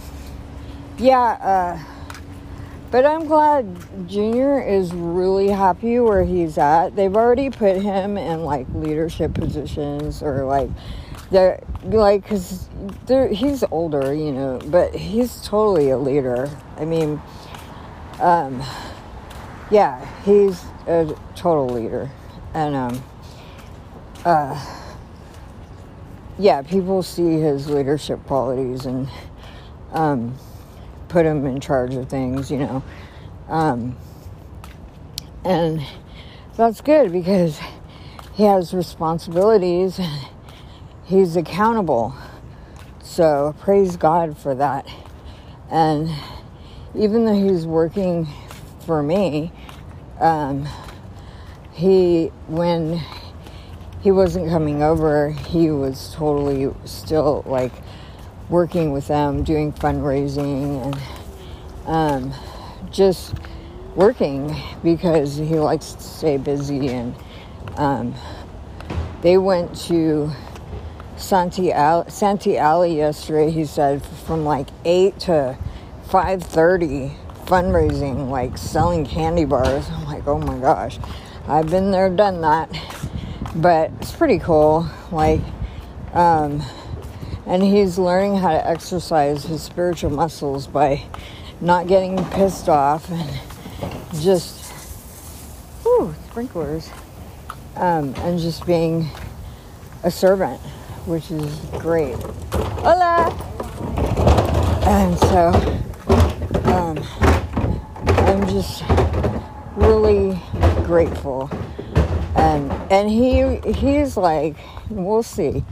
yeah, 0.99 1.19
uh, 1.19 1.79
but 2.93 3.05
I'm 3.05 3.27
glad 3.27 4.09
Junior 4.09 4.63
is 4.63 4.93
really 4.93 5.49
happy 5.49 5.99
where 5.99 6.25
he's 6.25 6.57
at. 6.57 6.95
They've 6.95 7.17
already 7.17 7.51
put 7.51 7.83
him 7.83 8.17
in 8.17 8.45
like 8.45 8.69
leadership 8.73 9.35
positions 9.35 10.23
or 10.23 10.45
like 10.45 10.71
they're 11.33 11.61
like 11.85 12.23
because 12.23 12.69
he's 13.09 13.65
older, 13.73 14.15
you 14.15 14.31
know, 14.31 14.61
but 14.67 14.95
he's 14.95 15.43
totally 15.43 15.91
a 15.91 15.99
leader. 15.99 16.49
I 16.77 16.85
mean, 16.85 17.21
um, 18.21 18.63
yeah, 19.69 20.07
he's 20.23 20.63
a 20.87 21.17
total 21.35 21.69
leader, 21.69 22.11
and 22.55 22.75
um, 22.75 23.03
uh, 24.25 24.79
yeah, 26.39 26.63
people 26.63 27.03
see 27.03 27.41
his 27.41 27.69
leadership 27.69 28.25
qualities 28.27 28.87
and 28.87 29.09
um, 29.93 30.37
put 31.09 31.27
him 31.27 31.47
in 31.47 31.61
charge 31.61 31.95
of 31.95 32.09
things, 32.09 32.51
you 32.51 32.59
know, 32.59 32.83
um, 33.49 33.97
and 35.45 35.85
that's 36.57 36.81
good 36.81 37.13
because 37.13 37.61
he 38.35 38.45
has 38.45 38.73
responsibilities 38.73 40.01
he's 41.13 41.37
accountable. 41.37 42.15
So 43.03 43.55
praise 43.61 43.97
God 43.97 44.37
for 44.39 44.55
that. 44.55 44.87
And 45.71 46.09
even 46.95 47.25
though 47.25 47.35
he's 47.35 47.67
working 47.67 48.27
for 48.87 49.03
me, 49.03 49.53
um, 50.21 50.69
he 51.73 52.27
when 52.49 53.01
he 54.03 54.11
wasn't 54.11 54.49
coming 54.49 54.83
over, 54.83 55.31
he 55.31 55.71
was 55.71 56.13
totally 56.15 56.73
still 56.85 57.43
like 57.47 57.73
working 58.49 58.93
with 58.93 59.09
them, 59.09 59.43
doing 59.45 59.73
fundraising 59.73 60.85
and 60.85 60.99
um, 61.87 62.35
just 62.91 63.35
working 63.95 64.55
because 64.83 65.37
he 65.37 65.59
likes 65.59 65.93
to 65.93 66.03
stay 66.03 66.37
busy. 66.37 66.89
And 66.89 67.15
um, 67.77 68.15
they 69.23 69.39
went 69.39 69.75
to 69.87 70.31
Santee 71.17 71.73
Alley, 71.73 72.11
Santee 72.11 72.59
Alley 72.59 72.97
yesterday. 72.97 73.51
He 73.51 73.65
said 73.65 74.05
from 74.05 74.45
like 74.45 74.69
eight 74.85 75.19
to 75.21 75.57
five 76.05 76.43
thirty 76.43 77.13
fundraising, 77.47 78.29
like 78.29 78.57
selling 78.57 79.05
candy 79.07 79.45
bars. 79.45 79.89
I'm 79.91 80.05
like, 80.07 80.27
oh 80.27 80.39
my 80.39 80.59
gosh, 80.59 80.99
I've 81.47 81.71
been 81.71 81.91
there, 81.91 82.09
done 82.11 82.41
that. 82.43 82.71
But 83.55 83.91
it's 84.01 84.13
pretty 84.13 84.39
cool. 84.39 84.89
Like, 85.11 85.41
um, 86.15 86.63
and 87.47 87.63
he's 87.63 87.99
learning 87.99 88.37
how 88.37 88.51
to 88.51 88.67
exercise 88.67 89.45
his 89.45 89.63
spiritual 89.63 90.11
muscles 90.11 90.67
by 90.67 91.05
not 91.61 91.87
getting 91.87 92.25
pissed 92.31 92.69
off 92.69 93.11
and 93.11 93.41
just, 94.21 94.73
whew, 95.83 96.15
sprinklers, 96.31 96.91
um, 97.77 98.15
and 98.19 98.39
just 98.39 98.65
being 98.67 99.09
a 100.05 100.11
servant, 100.11 100.61
which 101.07 101.31
is 101.31 101.55
great. 101.79 102.17
Hola! 102.53 103.31
And 104.85 105.19
so, 105.19 105.53
um, 106.65 106.97
I'm 108.33 108.49
just 108.49 108.83
really 109.77 110.41
grateful. 110.85 111.51
And 112.35 112.73
and 112.91 113.11
he 113.11 113.61
he's 113.73 114.17
like, 114.17 114.57
we'll 114.89 115.23
see. 115.23 115.63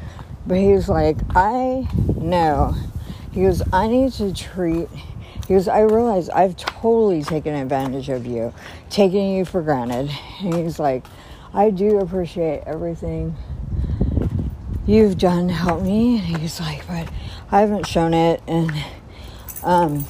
But 0.46 0.58
he's 0.58 0.86
like, 0.86 1.16
I 1.34 1.88
know. 2.16 2.74
He 3.32 3.42
goes, 3.42 3.62
I 3.72 3.88
need 3.88 4.12
to 4.14 4.34
treat 4.34 4.88
he 5.50 5.54
goes, 5.54 5.66
I 5.66 5.80
realize 5.80 6.28
I've 6.28 6.56
totally 6.56 7.24
taken 7.24 7.56
advantage 7.56 8.08
of 8.08 8.24
you, 8.24 8.54
taking 8.88 9.34
you 9.34 9.44
for 9.44 9.62
granted. 9.62 10.08
And 10.42 10.54
he's 10.54 10.78
like, 10.78 11.04
I 11.52 11.70
do 11.70 11.98
appreciate 11.98 12.62
everything 12.66 13.36
you've 14.86 15.18
done 15.18 15.48
to 15.48 15.54
help 15.54 15.82
me. 15.82 16.18
And 16.18 16.36
he's 16.36 16.60
like, 16.60 16.86
but 16.86 17.08
I 17.50 17.62
haven't 17.62 17.86
shown 17.86 18.14
it. 18.14 18.40
And 18.46 18.70
um, 19.64 20.06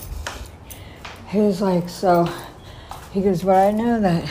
he 1.31 1.39
was 1.39 1.63
like, 1.63 1.89
so 1.89 2.29
he 3.13 3.21
goes, 3.23 3.45
but 3.45 3.55
I 3.55 3.71
know 3.71 4.01
that 4.01 4.29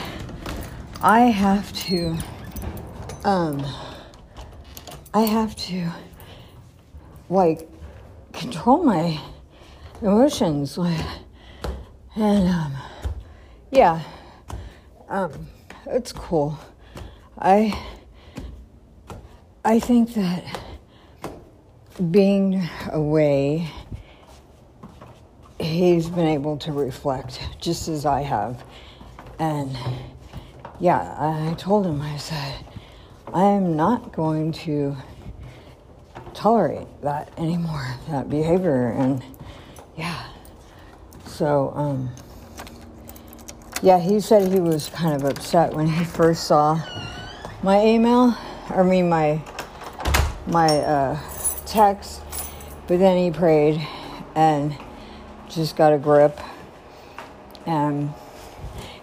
I 1.02 1.20
have 1.20 1.72
to, 1.84 2.14
um, 3.24 3.64
I 5.14 5.22
have 5.22 5.56
to, 5.56 5.90
like, 7.30 7.66
control 8.34 8.82
my 8.84 9.18
emotions. 10.02 10.76
Like, 10.76 11.00
and, 12.16 12.46
um, 12.46 12.74
yeah, 13.70 14.02
um, 15.08 15.46
it's 15.86 16.12
cool. 16.12 16.58
I, 17.38 17.78
I 19.64 19.80
think 19.80 20.12
that 20.14 20.44
being 22.10 22.68
away 22.92 23.70
he's 25.70 26.08
been 26.08 26.26
able 26.26 26.56
to 26.58 26.72
reflect 26.72 27.40
just 27.60 27.88
as 27.88 28.04
I 28.04 28.22
have. 28.22 28.64
And 29.38 29.76
yeah, 30.78 31.14
I 31.18 31.54
told 31.54 31.86
him, 31.86 32.02
I 32.02 32.16
said, 32.16 32.64
I 33.32 33.44
am 33.44 33.76
not 33.76 34.12
going 34.12 34.52
to 34.52 34.96
tolerate 36.34 36.88
that 37.02 37.32
anymore, 37.38 37.96
that 38.08 38.28
behavior. 38.28 38.88
And 38.88 39.22
yeah, 39.96 40.26
so, 41.26 41.72
um, 41.74 42.10
yeah, 43.82 43.98
he 43.98 44.20
said 44.20 44.52
he 44.52 44.60
was 44.60 44.88
kind 44.90 45.14
of 45.14 45.24
upset 45.24 45.72
when 45.72 45.86
he 45.86 46.04
first 46.04 46.44
saw 46.44 46.80
my 47.62 47.84
email, 47.84 48.36
I 48.68 48.82
mean, 48.82 49.08
my 49.08 49.40
my 50.46 50.66
uh, 50.66 51.18
text, 51.66 52.22
but 52.86 52.98
then 52.98 53.16
he 53.16 53.30
prayed 53.30 53.86
and 54.34 54.76
just 55.50 55.76
got 55.76 55.92
a 55.92 55.98
grip. 55.98 56.38
And 57.66 58.12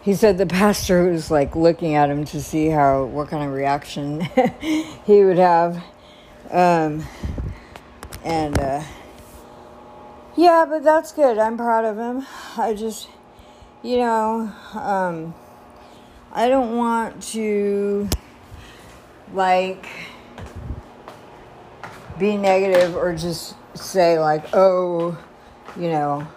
he 0.01 0.13
said 0.13 0.37
the 0.37 0.45
pastor 0.47 1.09
was 1.09 1.29
like 1.29 1.55
looking 1.55 1.95
at 1.95 2.09
him 2.09 2.25
to 2.25 2.41
see 2.41 2.69
how 2.69 3.05
what 3.05 3.29
kind 3.29 3.43
of 3.43 3.51
reaction 3.51 4.21
he 5.05 5.23
would 5.23 5.37
have. 5.37 5.83
Um, 6.49 7.05
and 8.23 8.57
uh, 8.59 8.83
yeah, 10.35 10.65
but 10.67 10.83
that's 10.83 11.11
good. 11.11 11.37
I'm 11.37 11.57
proud 11.57 11.83
of 11.83 11.97
him. 11.97 12.25
I 12.57 12.73
just, 12.73 13.09
you 13.83 13.97
know, 13.97 14.51
um, 14.73 15.33
I 16.31 16.47
don't 16.47 16.77
want 16.77 17.21
to 17.33 18.07
like 19.33 19.87
be 22.17 22.37
negative 22.37 22.95
or 22.95 23.15
just 23.15 23.55
say 23.75 24.19
like, 24.19 24.45
oh, 24.53 25.17
you 25.75 25.89
know, 25.89 26.27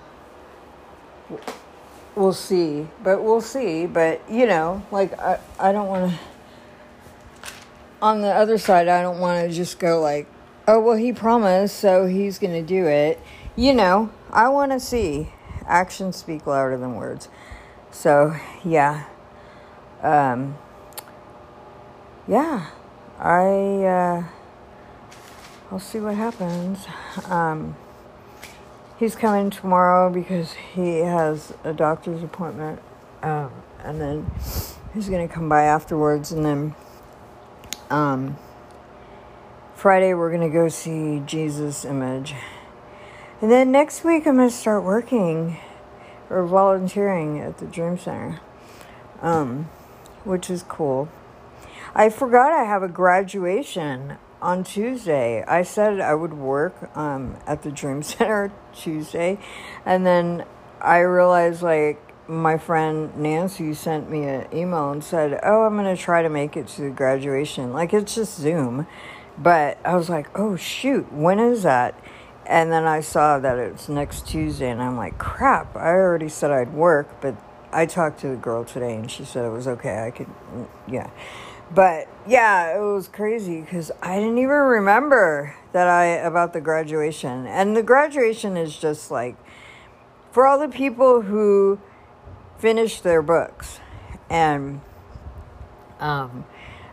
we'll 2.14 2.32
see. 2.32 2.86
But 3.02 3.22
we'll 3.22 3.40
see. 3.40 3.86
But 3.86 4.22
you 4.30 4.46
know, 4.46 4.82
like 4.90 5.18
I, 5.18 5.38
I 5.58 5.72
don't 5.72 5.88
want 5.88 6.12
to. 6.12 6.18
On 8.02 8.22
the 8.22 8.28
other 8.28 8.56
side, 8.56 8.88
I 8.88 9.02
don't 9.02 9.20
want 9.20 9.46
to 9.46 9.54
just 9.54 9.78
go 9.78 10.00
like, 10.00 10.26
oh 10.66 10.80
well, 10.80 10.96
he 10.96 11.12
promised, 11.12 11.76
so 11.76 12.06
he's 12.06 12.38
gonna 12.38 12.62
do 12.62 12.86
it. 12.86 13.20
You 13.56 13.74
know, 13.74 14.10
I 14.30 14.48
want 14.48 14.72
to 14.72 14.80
see. 14.80 15.32
Actions 15.66 16.16
speak 16.16 16.46
louder 16.46 16.76
than 16.76 16.96
words. 16.96 17.28
So 17.90 18.34
yeah, 18.64 19.04
um, 20.02 20.56
yeah, 22.26 22.70
I. 23.18 23.44
Uh, 23.44 24.24
I'll 25.70 25.78
see 25.78 26.00
what 26.00 26.16
happens. 26.16 26.84
Um, 27.26 27.76
he's 29.00 29.16
coming 29.16 29.48
tomorrow 29.48 30.10
because 30.10 30.52
he 30.52 30.98
has 30.98 31.54
a 31.64 31.72
doctor's 31.72 32.22
appointment, 32.22 32.78
um, 33.22 33.50
and 33.82 33.98
then 33.98 34.30
he's 34.92 35.08
gonna 35.08 35.26
come 35.26 35.48
by 35.48 35.62
afterwards, 35.62 36.30
and 36.30 36.44
then 36.44 36.74
um, 37.88 38.36
Friday 39.74 40.12
we're 40.12 40.30
gonna 40.30 40.50
go 40.50 40.68
see 40.68 41.22
Jesus 41.24 41.86
Image, 41.86 42.34
and 43.40 43.50
then 43.50 43.72
next 43.72 44.04
week 44.04 44.26
I'm 44.26 44.36
gonna 44.36 44.50
start 44.50 44.84
working 44.84 45.56
or 46.28 46.44
volunteering 46.44 47.40
at 47.40 47.56
the 47.56 47.66
Dream 47.66 47.98
Center, 47.98 48.38
um, 49.22 49.70
which 50.24 50.50
is 50.50 50.62
cool. 50.62 51.08
I 51.94 52.10
forgot 52.10 52.52
I 52.52 52.64
have 52.64 52.82
a 52.82 52.88
graduation 52.88 54.18
on 54.42 54.64
Tuesday. 54.64 55.42
I 55.44 55.62
said 55.62 56.00
I 56.00 56.14
would 56.14 56.34
work 56.34 56.96
um, 56.96 57.36
at 57.46 57.62
the 57.62 57.70
Dream 57.70 58.02
Center 58.04 58.52
Tuesday, 58.74 59.38
and 59.84 60.06
then 60.06 60.44
I 60.80 60.98
realized 61.00 61.62
like 61.62 62.00
my 62.28 62.56
friend 62.58 63.14
Nancy 63.16 63.74
sent 63.74 64.08
me 64.10 64.24
an 64.24 64.46
email 64.52 64.90
and 64.90 65.02
said, 65.02 65.40
"Oh, 65.42 65.62
I'm 65.62 65.76
gonna 65.76 65.96
try 65.96 66.22
to 66.22 66.28
make 66.28 66.56
it 66.56 66.68
to 66.68 66.82
the 66.82 66.90
graduation. 66.90 67.72
Like 67.72 67.92
it's 67.92 68.14
just 68.14 68.38
Zoom." 68.38 68.86
But 69.38 69.78
I 69.84 69.96
was 69.96 70.08
like, 70.08 70.28
"Oh 70.38 70.56
shoot, 70.56 71.12
when 71.12 71.38
is 71.38 71.62
that?" 71.64 71.98
And 72.46 72.72
then 72.72 72.84
I 72.84 73.00
saw 73.00 73.38
that 73.38 73.58
it's 73.58 73.88
next 73.88 74.26
Tuesday, 74.26 74.70
and 74.70 74.82
I'm 74.82 74.96
like, 74.96 75.18
"Crap! 75.18 75.76
I 75.76 75.90
already 75.90 76.28
said 76.28 76.50
I'd 76.50 76.72
work." 76.72 77.20
But 77.20 77.36
I 77.72 77.86
talked 77.86 78.20
to 78.20 78.28
the 78.28 78.36
girl 78.36 78.64
today, 78.64 78.96
and 78.96 79.10
she 79.10 79.24
said 79.24 79.44
it 79.44 79.50
was 79.50 79.68
okay. 79.68 80.04
I 80.04 80.10
could, 80.10 80.26
mm, 80.26 80.66
yeah. 80.88 81.10
But 81.72 82.08
yeah, 82.26 82.76
it 82.76 82.80
was 82.80 83.06
crazy 83.06 83.60
because 83.60 83.92
I 84.02 84.18
didn't 84.18 84.38
even 84.38 84.50
remember 84.50 85.54
that 85.72 85.86
I 85.86 86.06
about 86.06 86.52
the 86.52 86.60
graduation. 86.60 87.46
And 87.46 87.76
the 87.76 87.82
graduation 87.82 88.56
is 88.56 88.76
just 88.76 89.10
like 89.10 89.36
for 90.32 90.46
all 90.46 90.58
the 90.58 90.68
people 90.68 91.22
who 91.22 91.78
finished 92.58 93.04
their 93.04 93.22
books. 93.22 93.78
And 94.28 94.80
um, 96.00 96.44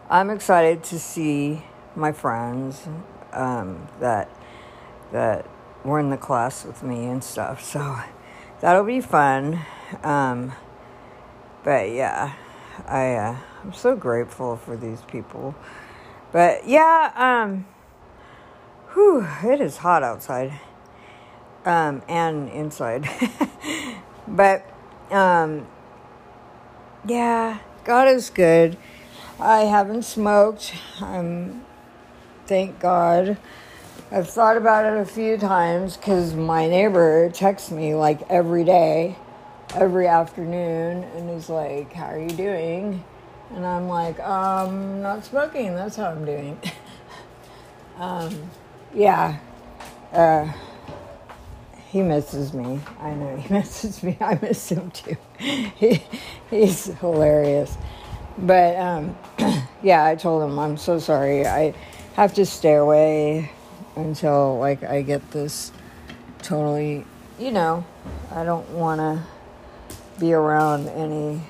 I'm 0.10 0.30
excited 0.30 0.84
to 0.86 1.00
see 1.00 1.64
my 1.96 2.12
friends 2.12 2.88
um, 3.34 3.88
that 4.00 4.30
that 5.12 5.48
were 5.84 6.00
in 6.00 6.10
the 6.10 6.18
class 6.18 6.66
with 6.66 6.84
me 6.84 7.06
and 7.06 7.24
stuff. 7.24 7.64
So 7.64 7.98
that'll 8.62 8.84
be 8.84 9.02
fun. 9.02 9.66
Um, 10.04 10.52
but 11.64 11.90
yeah, 11.92 12.34
I. 12.88 13.16
Uh, 13.16 13.38
I'm 13.64 13.74
so 13.74 13.96
grateful 13.96 14.56
for 14.56 14.78
these 14.78 15.02
people. 15.02 15.54
But 16.32 16.68
yeah, 16.68 17.12
um, 17.16 17.66
whew, 18.94 19.28
it 19.44 19.60
is 19.60 19.78
hot 19.78 20.04
outside 20.04 20.54
um, 21.66 22.02
and 22.08 22.48
inside. 22.50 23.10
but 24.28 24.66
um, 25.12 25.68
yeah, 27.06 27.60
God 27.84 28.08
is 28.08 28.30
good. 28.30 28.78
I 29.40 29.62
haven't 29.62 30.04
smoked. 30.04 30.74
Um, 31.02 31.66
thank 32.46 32.80
God. 32.80 33.38
I've 34.10 34.30
thought 34.30 34.56
about 34.56 34.86
it 34.86 34.98
a 34.98 35.06
few 35.06 35.38
times 35.38 35.98
because 35.98 36.34
my 36.34 36.68
neighbor 36.68 37.30
texts 37.30 37.72
me 37.72 37.94
like 37.96 38.22
every 38.30 38.64
day, 38.64 39.18
every 39.80 40.08
afternoon, 40.08 41.04
and 41.04 41.30
is 41.30 41.50
like, 41.50 41.94
How 41.94 42.08
are 42.08 42.20
you 42.20 42.30
doing? 42.30 43.04
And 43.54 43.66
I'm 43.66 43.88
like, 43.88 44.20
um, 44.20 45.02
not 45.02 45.24
smoking. 45.24 45.74
That's 45.76 45.96
how 45.96 46.08
I'm 46.08 46.26
doing. 46.26 46.60
um, 47.98 48.50
yeah. 48.94 49.38
Uh, 50.12 50.52
he 51.90 52.02
misses 52.02 52.54
me. 52.54 52.82
I 53.00 53.12
know 53.12 53.38
he 53.38 53.54
misses 53.54 54.04
me. 54.04 54.18
I 54.20 54.38
miss 54.42 54.70
him 54.70 54.92
too. 54.92 55.16
he, 55.40 56.04
he's 56.50 56.86
hilarious. 56.86 57.78
But 58.38 58.76
um, 58.78 59.16
yeah, 59.84 60.04
I 60.04 60.16
told 60.16 60.44
him 60.44 60.60
I'm 60.60 60.78
so 60.78 61.00
sorry. 61.00 61.46
I 61.46 61.74
have 62.16 62.34
to 62.34 62.46
stay 62.46 62.76
away 62.76 63.52
until 63.96 64.60
like 64.60 64.84
I 64.84 65.04
get 65.04 65.32
this 65.32 65.72
totally. 66.42 67.06
You 67.40 67.52
know, 67.52 67.86
I 68.32 68.44
don't 68.44 68.68
want 68.72 69.00
to 69.00 69.24
be 70.20 70.34
around 70.34 70.88
any 70.90 71.42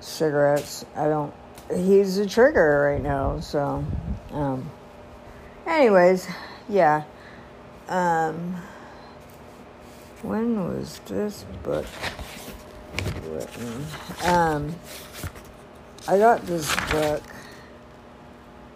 cigarettes. 0.00 0.84
I 0.96 1.06
don't. 1.06 1.32
He's 1.74 2.18
a 2.18 2.26
trigger 2.26 2.92
right 2.92 3.02
now, 3.02 3.40
so. 3.40 3.84
Um, 4.32 4.70
anyways, 5.66 6.26
yeah. 6.68 7.04
Um, 7.88 8.56
when 10.22 10.68
was 10.68 11.00
this 11.06 11.44
book 11.62 11.86
written? 13.28 13.86
Um, 14.24 14.74
I 16.08 16.18
got 16.18 16.44
this 16.46 16.74
book. 16.90 17.22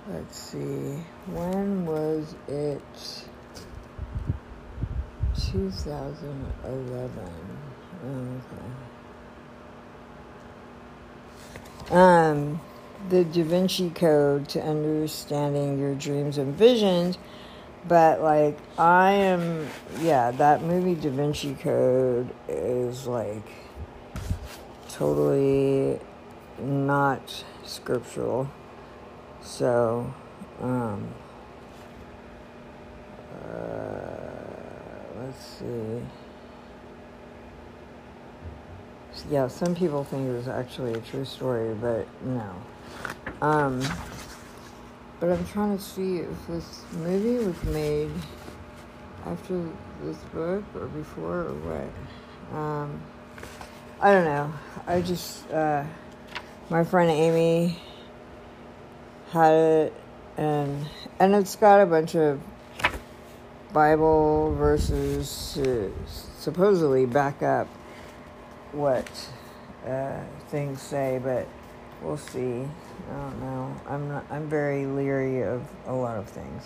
Let's 0.09 0.39
see. 0.39 0.99
When 1.26 1.87
was 1.87 2.35
it? 2.49 2.82
2011. 5.35 7.53
Okay. 8.05 8.74
Um, 11.90 12.61
the 13.09 13.24
Divinity 13.24 13.90
Code 13.90 14.48
to 14.50 14.62
understanding 14.62 15.78
your 15.78 15.94
dreams 15.94 16.36
and 16.38 16.55
visions. 16.55 17.18
But 17.86 18.22
like 18.22 18.59
I 18.78 19.12
am, 19.12 19.68
yeah, 20.00 20.30
that 20.32 20.62
movie 20.62 20.94
Da 20.94 21.11
Vinci 21.11 21.55
Code 21.55 22.30
is 22.48 23.07
like 23.07 23.46
totally 24.88 25.98
not 26.59 27.44
scriptural. 27.64 28.50
So, 29.42 30.14
um, 30.62 31.09
uh, 33.44 33.59
let's 35.18 35.46
see 35.59 36.24
yeah, 39.31 39.49
some 39.49 39.75
people 39.75 40.05
think 40.05 40.29
it 40.29 40.33
was 40.33 40.49
actually 40.49 40.95
a 40.95 41.01
true 41.01 41.25
story, 41.25 41.75
but 41.75 42.07
no. 42.23 42.55
Um, 43.41 43.83
but 45.21 45.31
I'm 45.31 45.47
trying 45.47 45.77
to 45.77 45.83
see 45.83 46.19
if 46.19 46.47
this 46.47 46.83
movie 46.93 47.45
was 47.45 47.62
made 47.65 48.11
after 49.27 49.69
this 50.03 50.19
book 50.33 50.65
or 50.75 50.87
before 50.87 51.47
or 51.47 51.55
what. 51.55 52.59
Um, 52.59 53.01
I 54.01 54.12
don't 54.12 54.25
know. 54.25 54.53
I 54.87 55.01
just, 55.01 55.51
uh, 55.51 55.85
my 56.69 56.85
friend 56.85 57.11
Amy 57.11 57.79
had 59.31 59.53
it, 59.53 59.93
and 60.37 60.87
and 61.19 61.35
it's 61.35 61.57
got 61.57 61.81
a 61.81 61.87
bunch 61.87 62.15
of 62.15 62.41
Bible 63.73 64.55
verses 64.57 65.59
supposedly 66.39 67.07
back 67.07 67.43
up 67.43 67.69
what 68.75 69.09
uh, 69.87 70.20
things 70.49 70.81
say, 70.81 71.20
but 71.22 71.47
we'll 72.03 72.16
see. 72.16 72.66
I 73.11 73.16
don't 73.16 73.41
know. 73.41 73.77
I'm 73.89 74.09
not, 74.09 74.27
I'm 74.31 74.49
very 74.49 74.87
leery 74.87 75.43
of 75.43 75.62
a 75.87 75.93
lot 75.93 76.16
of 76.16 76.29
things, 76.29 76.64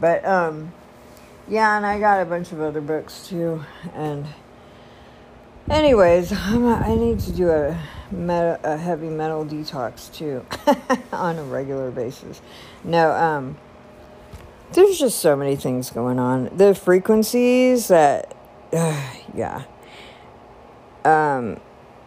but 0.00 0.24
um, 0.24 0.72
yeah, 1.48 1.76
and 1.76 1.86
I 1.86 1.98
got 1.98 2.20
a 2.20 2.24
bunch 2.24 2.52
of 2.52 2.60
other 2.60 2.80
books 2.80 3.28
too, 3.28 3.64
and 3.94 4.26
anyways, 5.70 6.32
I'm, 6.32 6.66
I 6.66 6.94
need 6.94 7.20
to 7.20 7.32
do 7.32 7.50
a 7.50 7.78
meta, 8.10 8.60
a 8.62 8.76
heavy 8.76 9.08
metal 9.08 9.44
detox 9.44 10.12
too 10.12 10.44
on 11.12 11.38
a 11.38 11.44
regular 11.44 11.90
basis. 11.90 12.40
No, 12.84 13.12
um, 13.12 13.56
there's 14.72 14.98
just 14.98 15.18
so 15.18 15.36
many 15.36 15.56
things 15.56 15.90
going 15.90 16.18
on. 16.18 16.56
The 16.56 16.74
frequencies 16.74 17.88
that, 17.88 18.36
uh, 18.72 19.10
yeah. 19.34 19.64
Um, 21.06 21.60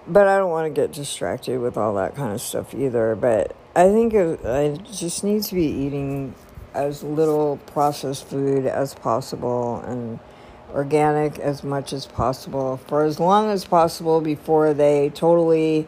but 0.07 0.27
I 0.27 0.37
don't 0.37 0.49
want 0.49 0.73
to 0.73 0.81
get 0.81 0.91
distracted 0.91 1.59
with 1.59 1.77
all 1.77 1.95
that 1.95 2.15
kind 2.15 2.33
of 2.33 2.41
stuff 2.41 2.73
either. 2.73 3.15
But 3.15 3.55
I 3.75 3.87
think 3.87 4.13
it, 4.13 4.45
I 4.45 4.75
just 4.91 5.23
need 5.23 5.43
to 5.43 5.55
be 5.55 5.65
eating 5.65 6.35
as 6.73 7.01
little 7.01 7.57
processed 7.67 8.27
food 8.27 8.65
as 8.65 8.93
possible 8.93 9.79
and 9.87 10.19
organic 10.73 11.39
as 11.39 11.63
much 11.63 11.93
as 11.93 12.05
possible 12.05 12.77
for 12.87 13.03
as 13.03 13.19
long 13.19 13.49
as 13.49 13.65
possible 13.65 14.21
before 14.21 14.73
they 14.73 15.09
totally 15.09 15.87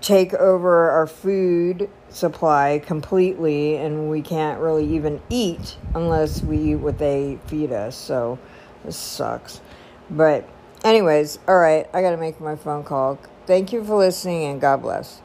take 0.00 0.34
over 0.34 0.90
our 0.90 1.06
food 1.06 1.90
supply 2.10 2.80
completely 2.84 3.76
and 3.76 4.10
we 4.10 4.22
can't 4.22 4.60
really 4.60 4.86
even 4.94 5.20
eat 5.30 5.76
unless 5.94 6.42
we 6.42 6.58
eat 6.58 6.76
what 6.76 6.98
they 6.98 7.38
feed 7.46 7.72
us. 7.72 7.96
So 7.96 8.38
this 8.84 8.96
sucks. 8.96 9.60
But 10.14 10.48
anyways, 10.84 11.40
all 11.48 11.58
right, 11.58 11.88
I 11.92 12.02
got 12.02 12.12
to 12.12 12.16
make 12.16 12.40
my 12.40 12.56
phone 12.56 12.84
call. 12.84 13.18
Thank 13.46 13.72
you 13.72 13.84
for 13.84 13.96
listening 13.96 14.44
and 14.44 14.60
God 14.60 14.82
bless. 14.82 15.20